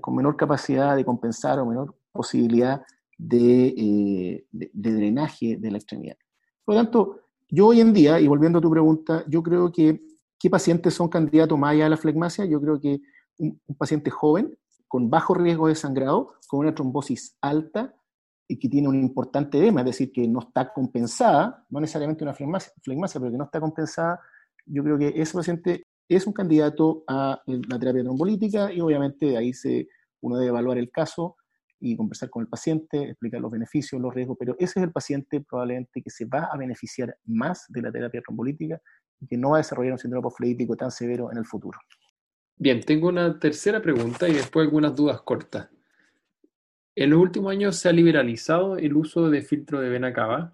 con 0.00 0.16
menor 0.16 0.36
capacidad 0.36 0.96
de 0.96 1.04
compensar 1.04 1.58
o 1.58 1.66
menor 1.66 1.94
posibilidad 2.12 2.82
eh, 3.30 4.44
de, 4.50 4.70
drenaje 4.72 5.56
de 5.56 5.70
la 5.70 5.78
extremidad. 5.78 6.16
Por 6.64 6.74
lo 6.74 6.82
tanto, 6.82 7.20
yo 7.48 7.68
hoy 7.68 7.80
en 7.80 7.92
día, 7.92 8.20
y 8.20 8.28
volviendo 8.28 8.58
a 8.58 8.62
tu 8.62 8.70
pregunta, 8.70 9.24
yo 9.28 9.42
creo 9.42 9.72
que 9.72 10.00
¿qué 10.38 10.50
pacientes 10.50 10.94
son 10.94 11.08
candidatos 11.08 11.58
más 11.58 11.72
allá 11.72 11.88
la 11.88 11.96
flegmasia? 11.96 12.44
Yo 12.44 12.60
creo 12.60 12.80
que 12.80 13.00
un 13.38 13.60
paciente 13.76 14.10
joven, 14.10 14.56
con 14.86 15.10
bajo 15.10 15.34
riesgo 15.34 15.68
de 15.68 15.74
sangrado, 15.74 16.34
con 16.48 16.60
una 16.60 16.74
trombosis 16.74 17.36
alta, 17.40 17.94
y 18.48 18.58
que 18.58 18.68
tiene 18.68 18.88
un 18.88 18.96
importante 18.96 19.58
edema, 19.58 19.80
es 19.80 19.86
decir, 19.86 20.10
que 20.10 20.26
no 20.26 20.40
está 20.40 20.72
compensada, 20.72 21.66
no 21.68 21.80
necesariamente 21.80 22.24
una 22.24 22.34
flegmasia, 22.34 22.72
pero 23.20 23.30
que 23.30 23.36
no 23.36 23.44
está 23.44 23.60
compensada, 23.60 24.20
yo 24.64 24.82
creo 24.82 24.98
que 24.98 25.12
ese 25.14 25.34
paciente 25.34 25.86
es 26.08 26.26
un 26.26 26.32
candidato 26.32 27.04
a 27.06 27.42
la 27.46 27.78
terapia 27.78 28.02
trombolítica 28.02 28.72
y 28.72 28.80
obviamente 28.80 29.26
de 29.26 29.36
ahí 29.36 29.52
se, 29.52 29.88
uno 30.22 30.38
debe 30.38 30.48
evaluar 30.48 30.78
el 30.78 30.90
caso 30.90 31.36
y 31.78 31.94
conversar 31.94 32.30
con 32.30 32.42
el 32.42 32.48
paciente, 32.48 33.10
explicar 33.10 33.40
los 33.40 33.52
beneficios, 33.52 34.00
los 34.00 34.14
riesgos, 34.14 34.36
pero 34.40 34.56
ese 34.58 34.80
es 34.80 34.84
el 34.84 34.92
paciente 34.92 35.42
probablemente 35.42 36.02
que 36.02 36.10
se 36.10 36.24
va 36.24 36.48
a 36.50 36.56
beneficiar 36.56 37.16
más 37.26 37.66
de 37.68 37.82
la 37.82 37.92
terapia 37.92 38.22
trombolítica 38.22 38.80
y 39.20 39.26
que 39.26 39.36
no 39.36 39.50
va 39.50 39.56
a 39.56 39.58
desarrollar 39.58 39.92
un 39.92 39.98
síndrome 39.98 40.22
postfleítico 40.22 40.74
tan 40.74 40.90
severo 40.90 41.30
en 41.30 41.38
el 41.38 41.44
futuro. 41.44 41.78
Bien, 42.56 42.80
tengo 42.80 43.08
una 43.08 43.38
tercera 43.38 43.80
pregunta 43.80 44.28
y 44.28 44.32
después 44.32 44.64
algunas 44.64 44.96
dudas 44.96 45.20
cortas. 45.20 45.68
En 47.00 47.10
los 47.10 47.20
últimos 47.20 47.52
años 47.52 47.76
se 47.76 47.88
ha 47.88 47.92
liberalizado 47.92 48.76
el 48.76 48.96
uso 48.96 49.30
de 49.30 49.42
filtro 49.42 49.80
de 49.80 49.88
vena 49.88 50.12
cava, 50.12 50.52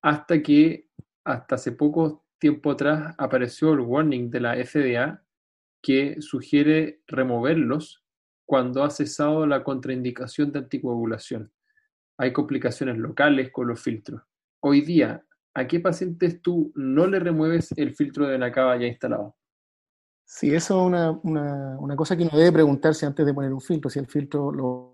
hasta 0.00 0.42
que 0.42 0.88
hasta 1.22 1.56
hace 1.56 1.72
poco 1.72 2.24
tiempo 2.38 2.70
atrás 2.70 3.14
apareció 3.18 3.74
el 3.74 3.80
warning 3.80 4.30
de 4.30 4.40
la 4.40 4.54
FDA 4.54 5.22
que 5.82 6.16
sugiere 6.22 7.02
removerlos 7.06 8.02
cuando 8.46 8.84
ha 8.84 8.88
cesado 8.88 9.46
la 9.46 9.62
contraindicación 9.62 10.50
de 10.50 10.60
anticoagulación. 10.60 11.52
Hay 12.16 12.32
complicaciones 12.32 12.96
locales 12.96 13.52
con 13.52 13.68
los 13.68 13.82
filtros. 13.82 14.22
Hoy 14.60 14.80
día, 14.80 15.26
¿a 15.52 15.66
qué 15.66 15.78
pacientes 15.78 16.40
tú 16.40 16.72
no 16.74 17.06
le 17.06 17.20
remueves 17.20 17.74
el 17.76 17.94
filtro 17.94 18.24
de 18.24 18.32
vena 18.32 18.50
cava 18.50 18.78
ya 18.78 18.86
instalado? 18.86 19.36
Sí, 20.24 20.54
eso 20.54 20.80
es 20.80 20.86
una, 20.86 21.10
una, 21.78 21.96
cosa 21.96 22.16
que 22.16 22.22
uno 22.22 22.38
debe 22.38 22.52
preguntarse 22.52 23.04
antes 23.04 23.26
de 23.26 23.34
poner 23.34 23.52
un 23.52 23.60
filtro, 23.60 23.90
si 23.90 23.98
el 23.98 24.06
filtro 24.06 24.50
lo 24.50 24.91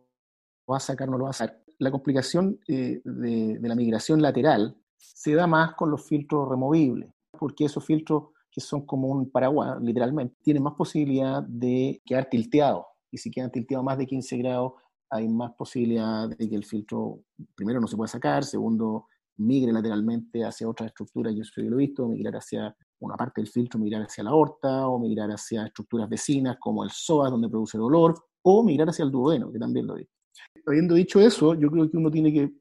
va 0.72 0.78
a 0.78 0.80
sacar, 0.80 1.08
no 1.08 1.18
lo 1.18 1.24
va 1.24 1.30
a 1.30 1.34
sacar. 1.34 1.62
La 1.78 1.90
complicación 1.90 2.58
eh, 2.66 3.00
de, 3.04 3.58
la 3.60 3.74
migración 3.74 4.20
lateral 4.20 4.76
se 4.96 5.34
da 5.34 5.46
más 5.46 5.74
con 5.74 5.90
los 5.90 6.04
filtros 6.04 6.48
removibles, 6.48 7.10
porque 7.38 7.64
esos 7.64 7.84
filtros 7.84 8.30
que 8.50 8.60
son 8.60 8.84
como 8.84 9.08
un 9.08 9.30
paraguas, 9.30 9.80
literalmente, 9.80 10.36
tienen 10.42 10.62
más 10.62 10.74
posibilidad 10.74 11.42
de 11.42 12.02
quedar 12.04 12.28
tilteados. 12.28 12.84
Y 13.10 13.18
si 13.18 13.30
quedan 13.30 13.50
tilteados 13.50 13.84
más 13.84 13.98
de 13.98 14.06
15 14.06 14.36
grados, 14.38 14.72
hay 15.10 15.28
más 15.28 15.52
posibilidad 15.52 16.28
de 16.28 16.48
que 16.48 16.56
el 16.56 16.64
filtro, 16.64 17.20
primero, 17.54 17.80
no 17.80 17.86
se 17.86 17.96
pueda 17.96 18.08
sacar, 18.08 18.44
segundo, 18.44 19.06
migre 19.38 19.72
lateralmente 19.72 20.44
hacia 20.44 20.68
otras 20.68 20.88
estructuras, 20.88 21.34
yo 21.34 21.44
soy 21.44 21.68
lo 21.68 21.76
he 21.76 21.86
visto, 21.86 22.08
migrar 22.08 22.36
hacia 22.36 22.74
una 23.00 23.16
parte 23.16 23.40
del 23.40 23.48
filtro, 23.48 23.78
migrar 23.78 24.02
hacia 24.02 24.24
la 24.24 24.30
aorta, 24.30 24.88
o 24.88 24.98
migrar 24.98 25.30
hacia 25.30 25.66
estructuras 25.66 26.08
vecinas 26.08 26.56
como 26.58 26.82
el 26.82 26.90
psoas, 26.90 27.30
donde 27.30 27.48
produce 27.48 27.78
dolor, 27.78 28.14
o 28.42 28.62
migrar 28.64 28.88
hacia 28.88 29.04
el 29.04 29.10
duodeno, 29.10 29.52
que 29.52 29.58
también 29.58 29.86
lo 29.86 29.94
he 29.94 29.98
visto. 30.00 30.17
Habiendo 30.66 30.94
dicho 30.94 31.20
eso, 31.20 31.54
yo 31.54 31.70
creo 31.70 31.90
que 31.90 31.96
uno 31.96 32.10
tiene 32.10 32.32
que 32.32 32.52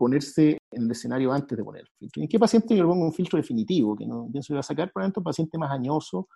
ponerse 0.00 0.56
en 0.70 0.84
el 0.84 0.90
escenario 0.90 1.30
antes 1.30 1.58
de 1.58 1.62
poner 1.62 1.82
el 1.82 1.88
filtro. 1.98 2.22
¿En 2.22 2.28
qué 2.28 2.38
paciente 2.38 2.74
yo 2.74 2.84
le 2.84 2.88
pongo 2.88 3.04
un 3.04 3.12
filtro 3.12 3.36
definitivo? 3.36 3.94
Que 3.94 4.06
no 4.06 4.28
pienso 4.32 4.54
ir 4.54 4.58
a 4.58 4.62
sacar, 4.62 4.90
por 4.90 5.02
ejemplo, 5.02 5.20
un 5.20 5.24
paciente 5.24 5.58
más 5.58 5.70
añoso, 5.70 6.26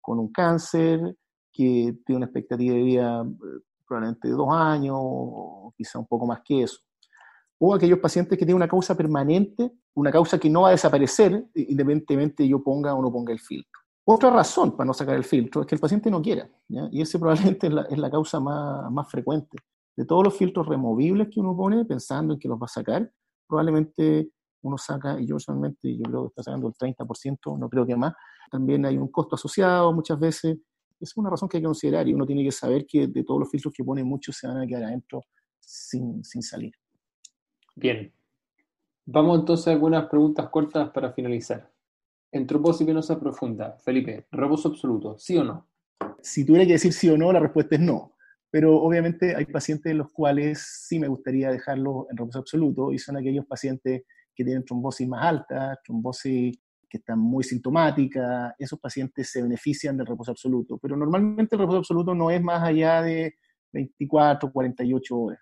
con 0.00 0.18
un 0.18 0.32
cáncer, 0.32 1.14
que 1.52 1.98
tiene 2.06 2.16
una 2.16 2.26
expectativa 2.26 2.74
de 2.74 2.82
vida 2.82 3.22
eh, 3.22 3.60
probablemente 3.86 4.28
de 4.28 4.34
dos 4.34 4.48
años, 4.50 4.96
o 4.98 5.74
quizá 5.76 5.98
un 5.98 6.06
poco 6.06 6.26
más 6.26 6.40
que 6.42 6.62
eso. 6.62 6.78
O 7.58 7.74
aquellos 7.74 7.98
pacientes 7.98 8.38
que 8.38 8.46
tienen 8.46 8.56
una 8.56 8.68
causa 8.68 8.96
permanente, 8.96 9.70
una 9.94 10.10
causa 10.10 10.38
que 10.38 10.48
no 10.48 10.62
va 10.62 10.68
a 10.68 10.72
desaparecer 10.72 11.44
independientemente 11.54 12.48
yo 12.48 12.62
ponga 12.62 12.94
o 12.94 13.02
no 13.02 13.12
ponga 13.12 13.34
el 13.34 13.38
filtro. 13.38 13.80
Otra 14.06 14.30
razón 14.30 14.76
para 14.76 14.86
no 14.86 14.94
sacar 14.94 15.14
el 15.14 15.24
filtro 15.24 15.60
es 15.60 15.66
que 15.66 15.74
el 15.74 15.80
paciente 15.80 16.10
no 16.10 16.22
quiera, 16.22 16.48
y 16.68 17.02
ese 17.02 17.18
probablemente 17.18 17.66
es 17.66 17.72
la, 17.72 17.82
es 17.82 17.98
la 17.98 18.10
causa 18.10 18.40
más, 18.40 18.90
más 18.90 19.10
frecuente 19.10 19.58
de 19.96 20.04
todos 20.04 20.24
los 20.24 20.36
filtros 20.36 20.66
removibles 20.66 21.28
que 21.30 21.40
uno 21.40 21.56
pone 21.56 21.84
pensando 21.84 22.34
en 22.34 22.40
que 22.40 22.48
los 22.48 22.58
va 22.58 22.66
a 22.66 22.68
sacar, 22.68 23.10
probablemente 23.46 24.30
uno 24.62 24.78
saca, 24.78 25.20
y 25.20 25.26
yo 25.26 25.36
personalmente 25.36 25.96
yo 25.96 26.02
creo 26.04 26.22
que 26.22 26.28
está 26.28 26.42
sacando 26.44 26.68
el 26.68 26.74
30%, 26.74 27.58
no 27.58 27.68
creo 27.68 27.86
que 27.86 27.96
más, 27.96 28.14
también 28.50 28.84
hay 28.86 28.96
un 28.96 29.08
costo 29.08 29.36
asociado 29.36 29.92
muchas 29.92 30.18
veces, 30.18 30.58
es 31.00 31.16
una 31.16 31.30
razón 31.30 31.48
que 31.48 31.58
hay 31.58 31.62
que 31.62 31.66
considerar 31.66 32.08
y 32.08 32.14
uno 32.14 32.24
tiene 32.24 32.42
que 32.44 32.52
saber 32.52 32.86
que 32.86 33.06
de 33.08 33.24
todos 33.24 33.40
los 33.40 33.50
filtros 33.50 33.74
que 33.74 33.84
pone 33.84 34.02
muchos 34.02 34.36
se 34.36 34.46
van 34.46 34.58
a 34.58 34.66
quedar 34.66 34.84
adentro 34.84 35.22
sin, 35.60 36.24
sin 36.24 36.42
salir. 36.42 36.72
Bien. 37.74 38.12
Vamos 39.06 39.40
entonces 39.40 39.68
a 39.68 39.72
algunas 39.72 40.06
preguntas 40.08 40.48
cortas 40.48 40.90
para 40.90 41.12
finalizar. 41.12 41.70
En 42.32 42.46
trombosis 42.46 42.86
venosa 42.86 43.20
profunda, 43.20 43.76
Felipe, 43.84 44.26
reposo 44.30 44.68
absoluto, 44.68 45.18
¿sí 45.18 45.36
o 45.36 45.44
no? 45.44 45.68
Si 46.22 46.44
tuviera 46.44 46.66
que 46.66 46.72
decir 46.72 46.92
sí 46.92 47.08
o 47.10 47.18
no, 47.18 47.30
la 47.32 47.40
respuesta 47.40 47.74
es 47.74 47.82
no. 47.82 48.13
Pero 48.54 48.80
obviamente 48.80 49.34
hay 49.34 49.46
pacientes 49.46 49.90
en 49.90 49.98
los 49.98 50.12
cuales 50.12 50.64
sí 50.86 51.00
me 51.00 51.08
gustaría 51.08 51.50
dejarlo 51.50 52.06
en 52.08 52.16
reposo 52.16 52.38
absoluto 52.38 52.92
y 52.92 53.00
son 53.00 53.16
aquellos 53.16 53.44
pacientes 53.46 54.04
que 54.32 54.44
tienen 54.44 54.64
trombosis 54.64 55.08
más 55.08 55.24
alta, 55.24 55.76
trombosis 55.84 56.56
que 56.88 56.98
están 56.98 57.18
muy 57.18 57.42
sintomática, 57.42 58.54
esos 58.56 58.78
pacientes 58.78 59.28
se 59.28 59.42
benefician 59.42 59.96
del 59.96 60.06
reposo 60.06 60.30
absoluto. 60.30 60.78
Pero 60.78 60.96
normalmente 60.96 61.56
el 61.56 61.62
reposo 61.62 61.78
absoluto 61.78 62.14
no 62.14 62.30
es 62.30 62.40
más 62.40 62.62
allá 62.62 63.02
de 63.02 63.34
24, 63.72 64.52
48 64.52 65.18
horas. 65.18 65.40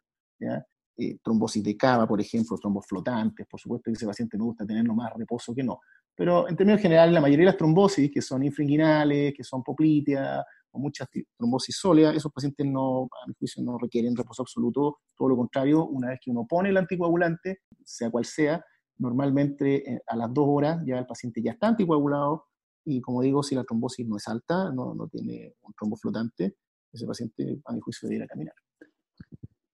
Eh, 0.96 1.18
trombosis 1.22 1.62
de 1.62 1.77
cava, 1.77 2.09
por 2.09 2.18
ejemplo, 2.18 2.57
trombos 2.57 2.87
flotantes, 2.87 3.46
por 3.46 3.61
supuesto 3.61 3.90
que 3.90 3.96
ese 3.96 4.07
paciente 4.07 4.38
me 4.38 4.44
gusta 4.44 4.64
tenerlo 4.64 4.94
más 4.94 5.12
reposo 5.14 5.55
que 5.55 5.62
no. 5.62 5.81
Pero 6.14 6.48
en 6.48 6.57
términos 6.57 6.81
generales, 6.81 7.14
la 7.14 7.20
mayoría 7.20 7.46
de 7.46 7.53
las 7.53 7.57
trombosis, 7.57 8.11
que 8.11 8.20
son 8.20 8.42
infringuinales, 8.42 9.33
que 9.35 9.44
son 9.44 9.62
popliteas, 9.62 10.44
o 10.72 10.79
muchas 10.79 11.09
trombosis 11.37 11.77
sólidas, 11.77 12.16
esos 12.16 12.33
pacientes 12.33 12.66
no, 12.66 13.05
a 13.05 13.27
mi 13.27 13.35
juicio, 13.35 13.62
no 13.62 13.79
requieren 13.79 14.16
reposo 14.16 14.42
absoluto, 14.42 15.01
todo 15.16 15.29
lo 15.29 15.37
contrario, 15.37 15.85
una 15.87 16.09
vez 16.09 16.20
que 16.22 16.31
uno 16.31 16.46
pone 16.48 16.70
el 16.70 16.77
anticoagulante, 16.77 17.61
sea 17.85 18.11
cual 18.11 18.25
sea, 18.25 18.64
normalmente 18.98 19.90
eh, 19.90 20.03
a 20.07 20.16
las 20.16 20.33
dos 20.33 20.46
horas 20.48 20.83
ya 20.87 20.98
el 20.98 21.07
paciente 21.07 21.42
ya 21.42 21.53
está 21.53 21.68
anticoagulado. 21.68 22.46
Y 22.85 23.01
como 23.01 23.22
digo, 23.22 23.42
si 23.42 23.55
la 23.55 23.64
trombosis 23.64 24.07
no 24.07 24.16
es 24.16 24.27
alta, 24.27 24.72
no, 24.72 24.94
no 24.94 25.07
tiene 25.09 25.55
un 25.62 25.72
trombo 25.75 25.96
flotante, 25.96 26.57
ese 26.92 27.07
paciente 27.07 27.61
a 27.64 27.72
mi 27.72 27.81
juicio 27.81 28.09
debe 28.09 28.18
ir 28.18 28.25
a 28.25 28.27
caminar. 28.27 28.55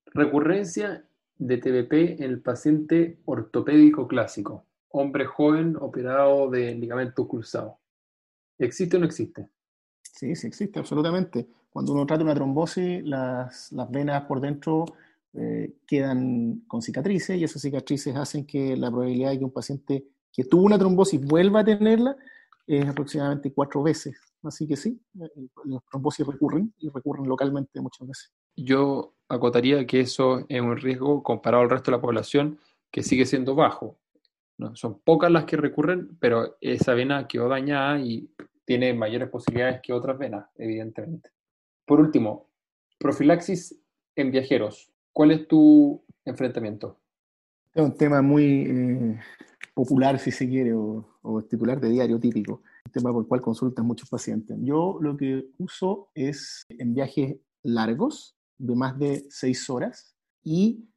Recurrencia 0.06 1.08
de 1.36 1.56
TBP 1.58 2.20
en 2.20 2.22
el 2.24 2.42
paciente 2.42 3.20
ortopédico 3.24 4.08
clásico, 4.08 4.66
hombre 4.90 5.26
joven 5.26 5.76
operado 5.80 6.50
de 6.50 6.74
ligamento 6.74 7.26
cruzado. 7.28 7.78
¿Existe 8.58 8.96
o 8.96 9.00
no 9.00 9.06
existe? 9.06 9.48
Sí, 10.02 10.34
sí 10.34 10.46
existe, 10.46 10.78
absolutamente. 10.78 11.46
Cuando 11.70 11.92
uno 11.92 12.06
trata 12.06 12.24
una 12.24 12.34
trombosis, 12.34 13.04
las, 13.04 13.70
venas 13.90 14.22
por 14.24 14.40
dentro 14.40 14.84
eh, 15.34 15.74
quedan 15.86 16.62
con 16.66 16.82
cicatrices 16.82 17.36
y 17.36 17.44
esas 17.44 17.62
cicatrices 17.62 18.16
hacen 18.16 18.46
que 18.46 18.76
la 18.76 18.90
probabilidad 18.90 19.30
de 19.30 19.38
que 19.38 19.44
un 19.44 19.52
paciente 19.52 20.04
que 20.32 20.44
tuvo 20.44 20.62
una 20.62 20.78
trombosis 20.78 21.24
vuelva 21.24 21.60
a 21.60 21.64
tenerla 21.64 22.16
es 22.66 22.86
aproximadamente 22.86 23.52
cuatro 23.52 23.82
veces. 23.82 24.16
Así 24.42 24.66
que 24.66 24.76
sí, 24.76 25.00
eh, 25.20 25.48
las 25.64 25.84
trombosis 25.90 26.26
recurren 26.26 26.72
y 26.78 26.88
recurren 26.88 27.28
localmente 27.28 27.80
muchas 27.80 28.06
veces. 28.06 28.32
Yo 28.56 29.14
acotaría 29.28 29.86
que 29.86 30.00
eso 30.00 30.44
es 30.48 30.60
un 30.60 30.76
riesgo 30.76 31.22
comparado 31.22 31.62
al 31.62 31.70
resto 31.70 31.90
de 31.90 31.96
la 31.96 32.00
población 32.00 32.58
que 32.90 33.02
sigue 33.02 33.26
siendo 33.26 33.54
bajo. 33.54 33.96
Son 34.74 34.98
pocas 35.00 35.30
las 35.30 35.44
que 35.44 35.56
recurren, 35.56 36.16
pero 36.18 36.56
esa 36.60 36.94
vena 36.94 37.28
quedó 37.28 37.48
dañada 37.48 38.00
y 38.00 38.30
tiene 38.64 38.92
mayores 38.92 39.28
posibilidades 39.30 39.80
que 39.82 39.92
otras 39.92 40.18
venas, 40.18 40.46
evidentemente. 40.56 41.30
Por 41.86 42.00
último, 42.00 42.50
profilaxis 42.98 43.80
en 44.16 44.30
viajeros. 44.30 44.92
¿Cuál 45.12 45.30
es 45.30 45.48
tu 45.48 46.04
enfrentamiento? 46.24 46.98
Es 47.72 47.82
un 47.82 47.96
tema 47.96 48.20
muy 48.20 48.66
eh, 48.68 49.20
popular, 49.74 50.18
si 50.18 50.32
se 50.32 50.48
quiere, 50.48 50.74
o, 50.74 51.08
o, 51.22 51.42
titular 51.42 51.80
de 51.80 51.90
diario 51.90 52.18
típico, 52.18 52.62
un 52.84 52.92
tema 52.92 53.12
por 53.12 53.22
el 53.22 53.28
cual 53.28 53.40
consultan 53.40 53.86
muchos 53.86 54.08
pacientes. 54.10 54.56
Yo 54.60 54.98
lo 55.00 55.16
que 55.16 55.46
uso 55.58 56.10
es 56.14 56.64
en 56.68 56.94
viajes 56.94 57.36
largos, 57.62 58.36
de 58.58 58.74
más 58.74 58.98
de 58.98 59.24
seis 59.30 59.70
horas, 59.70 60.16
y 60.42 60.88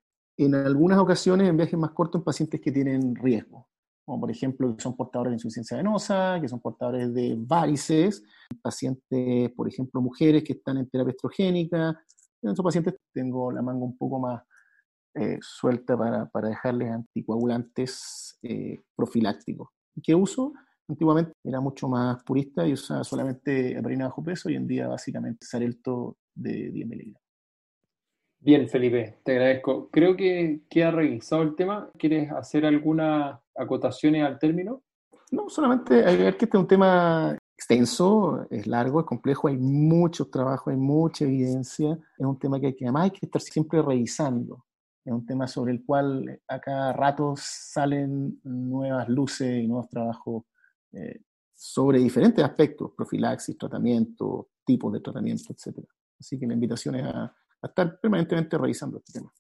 en 0.45 0.56
algunas 0.56 0.99
ocasiones 0.99 1.47
en 1.47 1.58
viajes 1.58 1.77
más 1.77 1.91
cortos 1.91 2.19
en 2.19 2.25
pacientes 2.25 2.62
que 2.62 2.71
tienen 2.71 3.15
riesgo, 3.15 3.67
como 4.06 4.21
por 4.21 4.32
ejemplo 4.32 4.75
que 4.75 4.82
son 4.82 4.95
portadores 4.95 5.32
de 5.32 5.36
insuficiencia 5.36 5.77
venosa, 5.77 6.39
que 6.41 6.47
son 6.47 6.60
portadores 6.60 7.13
de 7.13 7.36
varices, 7.38 8.23
pacientes, 8.62 9.51
por 9.51 9.67
ejemplo, 9.67 10.01
mujeres 10.01 10.43
que 10.43 10.54
están 10.54 10.77
en 10.77 10.89
terapia 10.89 11.12
estrogénica. 11.12 11.89
En 12.41 12.51
esos 12.51 12.63
pacientes 12.63 12.95
tengo 13.13 13.51
la 13.51 13.62
manga 13.62 13.86
un 13.86 13.97
poco 13.97 14.19
más 14.19 14.41
eh, 15.13 15.38
suelta 15.41 15.97
para, 15.97 16.25
para, 16.30 16.49
dejarles 16.49 16.89
anticoagulantes 16.91 18.39
eh, 18.41 18.80
profilácticos. 18.95 19.69
¿Qué 20.01 20.15
uso? 20.15 20.54
Antiguamente 20.88 21.34
era 21.43 21.60
mucho 21.60 21.88
más 21.88 22.23
purista 22.23 22.65
y 22.67 22.73
usaba 22.73 23.04
solamente 23.04 23.77
heparina 23.77 24.06
bajo 24.06 24.23
peso, 24.23 24.49
hoy 24.49 24.56
en 24.56 24.67
día 24.67 24.88
básicamente 24.88 25.45
Sarelto 25.45 26.17
de 26.34 26.71
10 26.71 26.88
miligramos. 26.88 27.20
Bien, 28.43 28.67
Felipe, 28.67 29.19
te 29.23 29.34
agradezco. 29.34 29.88
Creo 29.91 30.17
que 30.17 30.62
queda 30.67 30.89
revisado 30.89 31.43
el 31.43 31.56
tema. 31.56 31.91
¿Quieres 31.95 32.32
hacer 32.32 32.65
algunas 32.65 33.39
acotaciones 33.56 34.23
al 34.23 34.39
término? 34.39 34.82
No, 35.30 35.47
solamente 35.47 36.04
hay 36.04 36.17
que 36.17 36.27
este 36.27 36.45
es 36.45 36.56
un 36.56 36.67
tema 36.67 37.38
extenso, 37.56 38.47
es 38.49 38.65
largo, 38.65 39.01
es 39.01 39.06
complejo, 39.06 39.47
hay 39.47 39.58
mucho 39.58 40.27
trabajo, 40.27 40.71
hay 40.71 40.75
mucha 40.75 41.23
evidencia, 41.23 41.99
es 42.17 42.25
un 42.25 42.39
tema 42.39 42.60
que, 42.60 42.67
hay 42.67 42.75
que 42.75 42.86
además 42.86 43.04
hay 43.04 43.12
que 43.12 43.25
estar 43.27 43.41
siempre 43.41 43.80
revisando. 43.80 44.65
Es 45.06 45.13
un 45.13 45.23
tema 45.23 45.47
sobre 45.47 45.73
el 45.73 45.86
cual 45.86 46.41
a 46.47 46.60
cada 46.60 46.93
rato 46.93 47.36
salen 47.38 48.39
nuevas 48.43 49.08
luces 49.08 49.63
y 49.63 49.67
nuevos 49.67 49.88
trabajos 49.88 50.45
eh, 50.93 51.21
sobre 51.54 51.99
diferentes 51.99 52.43
aspectos, 52.43 52.91
profilaxis, 52.97 53.56
tratamiento, 53.56 54.49
tipos 54.65 54.91
de 54.93 54.99
tratamiento, 54.99 55.54
etc. 55.54 55.77
Así 56.19 56.39
que 56.39 56.47
la 56.47 56.56
invitación 56.56 56.95
es 56.95 57.06
a, 57.62 57.67
estar 57.67 58.00
permanentemente 58.00 58.58
revisando 58.58 58.97
este 58.97 59.13
tema. 59.13 59.32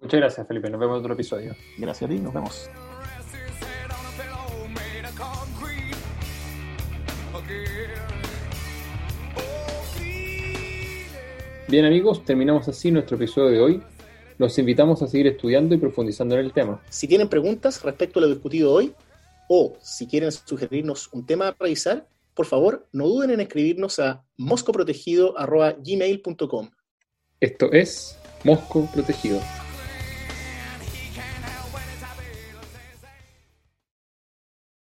Muchas 0.00 0.20
gracias, 0.20 0.46
Felipe. 0.46 0.70
Nos 0.70 0.80
vemos 0.80 0.96
en 0.96 1.00
otro 1.00 1.14
episodio. 1.14 1.54
Gracias 1.78 2.10
a 2.10 2.12
ti, 2.12 2.20
nos 2.20 2.34
vemos. 2.34 2.70
Bien 11.66 11.86
amigos, 11.86 12.22
terminamos 12.24 12.68
así 12.68 12.90
nuestro 12.90 13.16
episodio 13.16 13.50
de 13.50 13.60
hoy. 13.60 13.82
Los 14.38 14.58
invitamos 14.58 15.02
a 15.02 15.06
seguir 15.06 15.28
estudiando 15.28 15.74
y 15.74 15.78
profundizando 15.78 16.34
en 16.34 16.40
el 16.44 16.52
tema. 16.52 16.82
Si 16.90 17.08
tienen 17.08 17.28
preguntas 17.28 17.82
respecto 17.82 18.18
a 18.18 18.22
lo 18.22 18.28
discutido 18.28 18.72
hoy 18.72 18.92
o 19.48 19.74
si 19.80 20.06
quieren 20.06 20.30
sugerirnos 20.30 21.08
un 21.12 21.24
tema 21.24 21.48
a 21.48 21.56
revisar, 21.58 22.06
por 22.34 22.44
favor 22.46 22.86
no 22.92 23.08
duden 23.08 23.30
en 23.30 23.40
escribirnos 23.40 23.98
a 23.98 24.22
moscoprotegido.gmail.com. 24.36 26.70
Esto 27.40 27.72
es 27.72 28.16
Mosco 28.44 28.86
Protegido. 28.92 29.40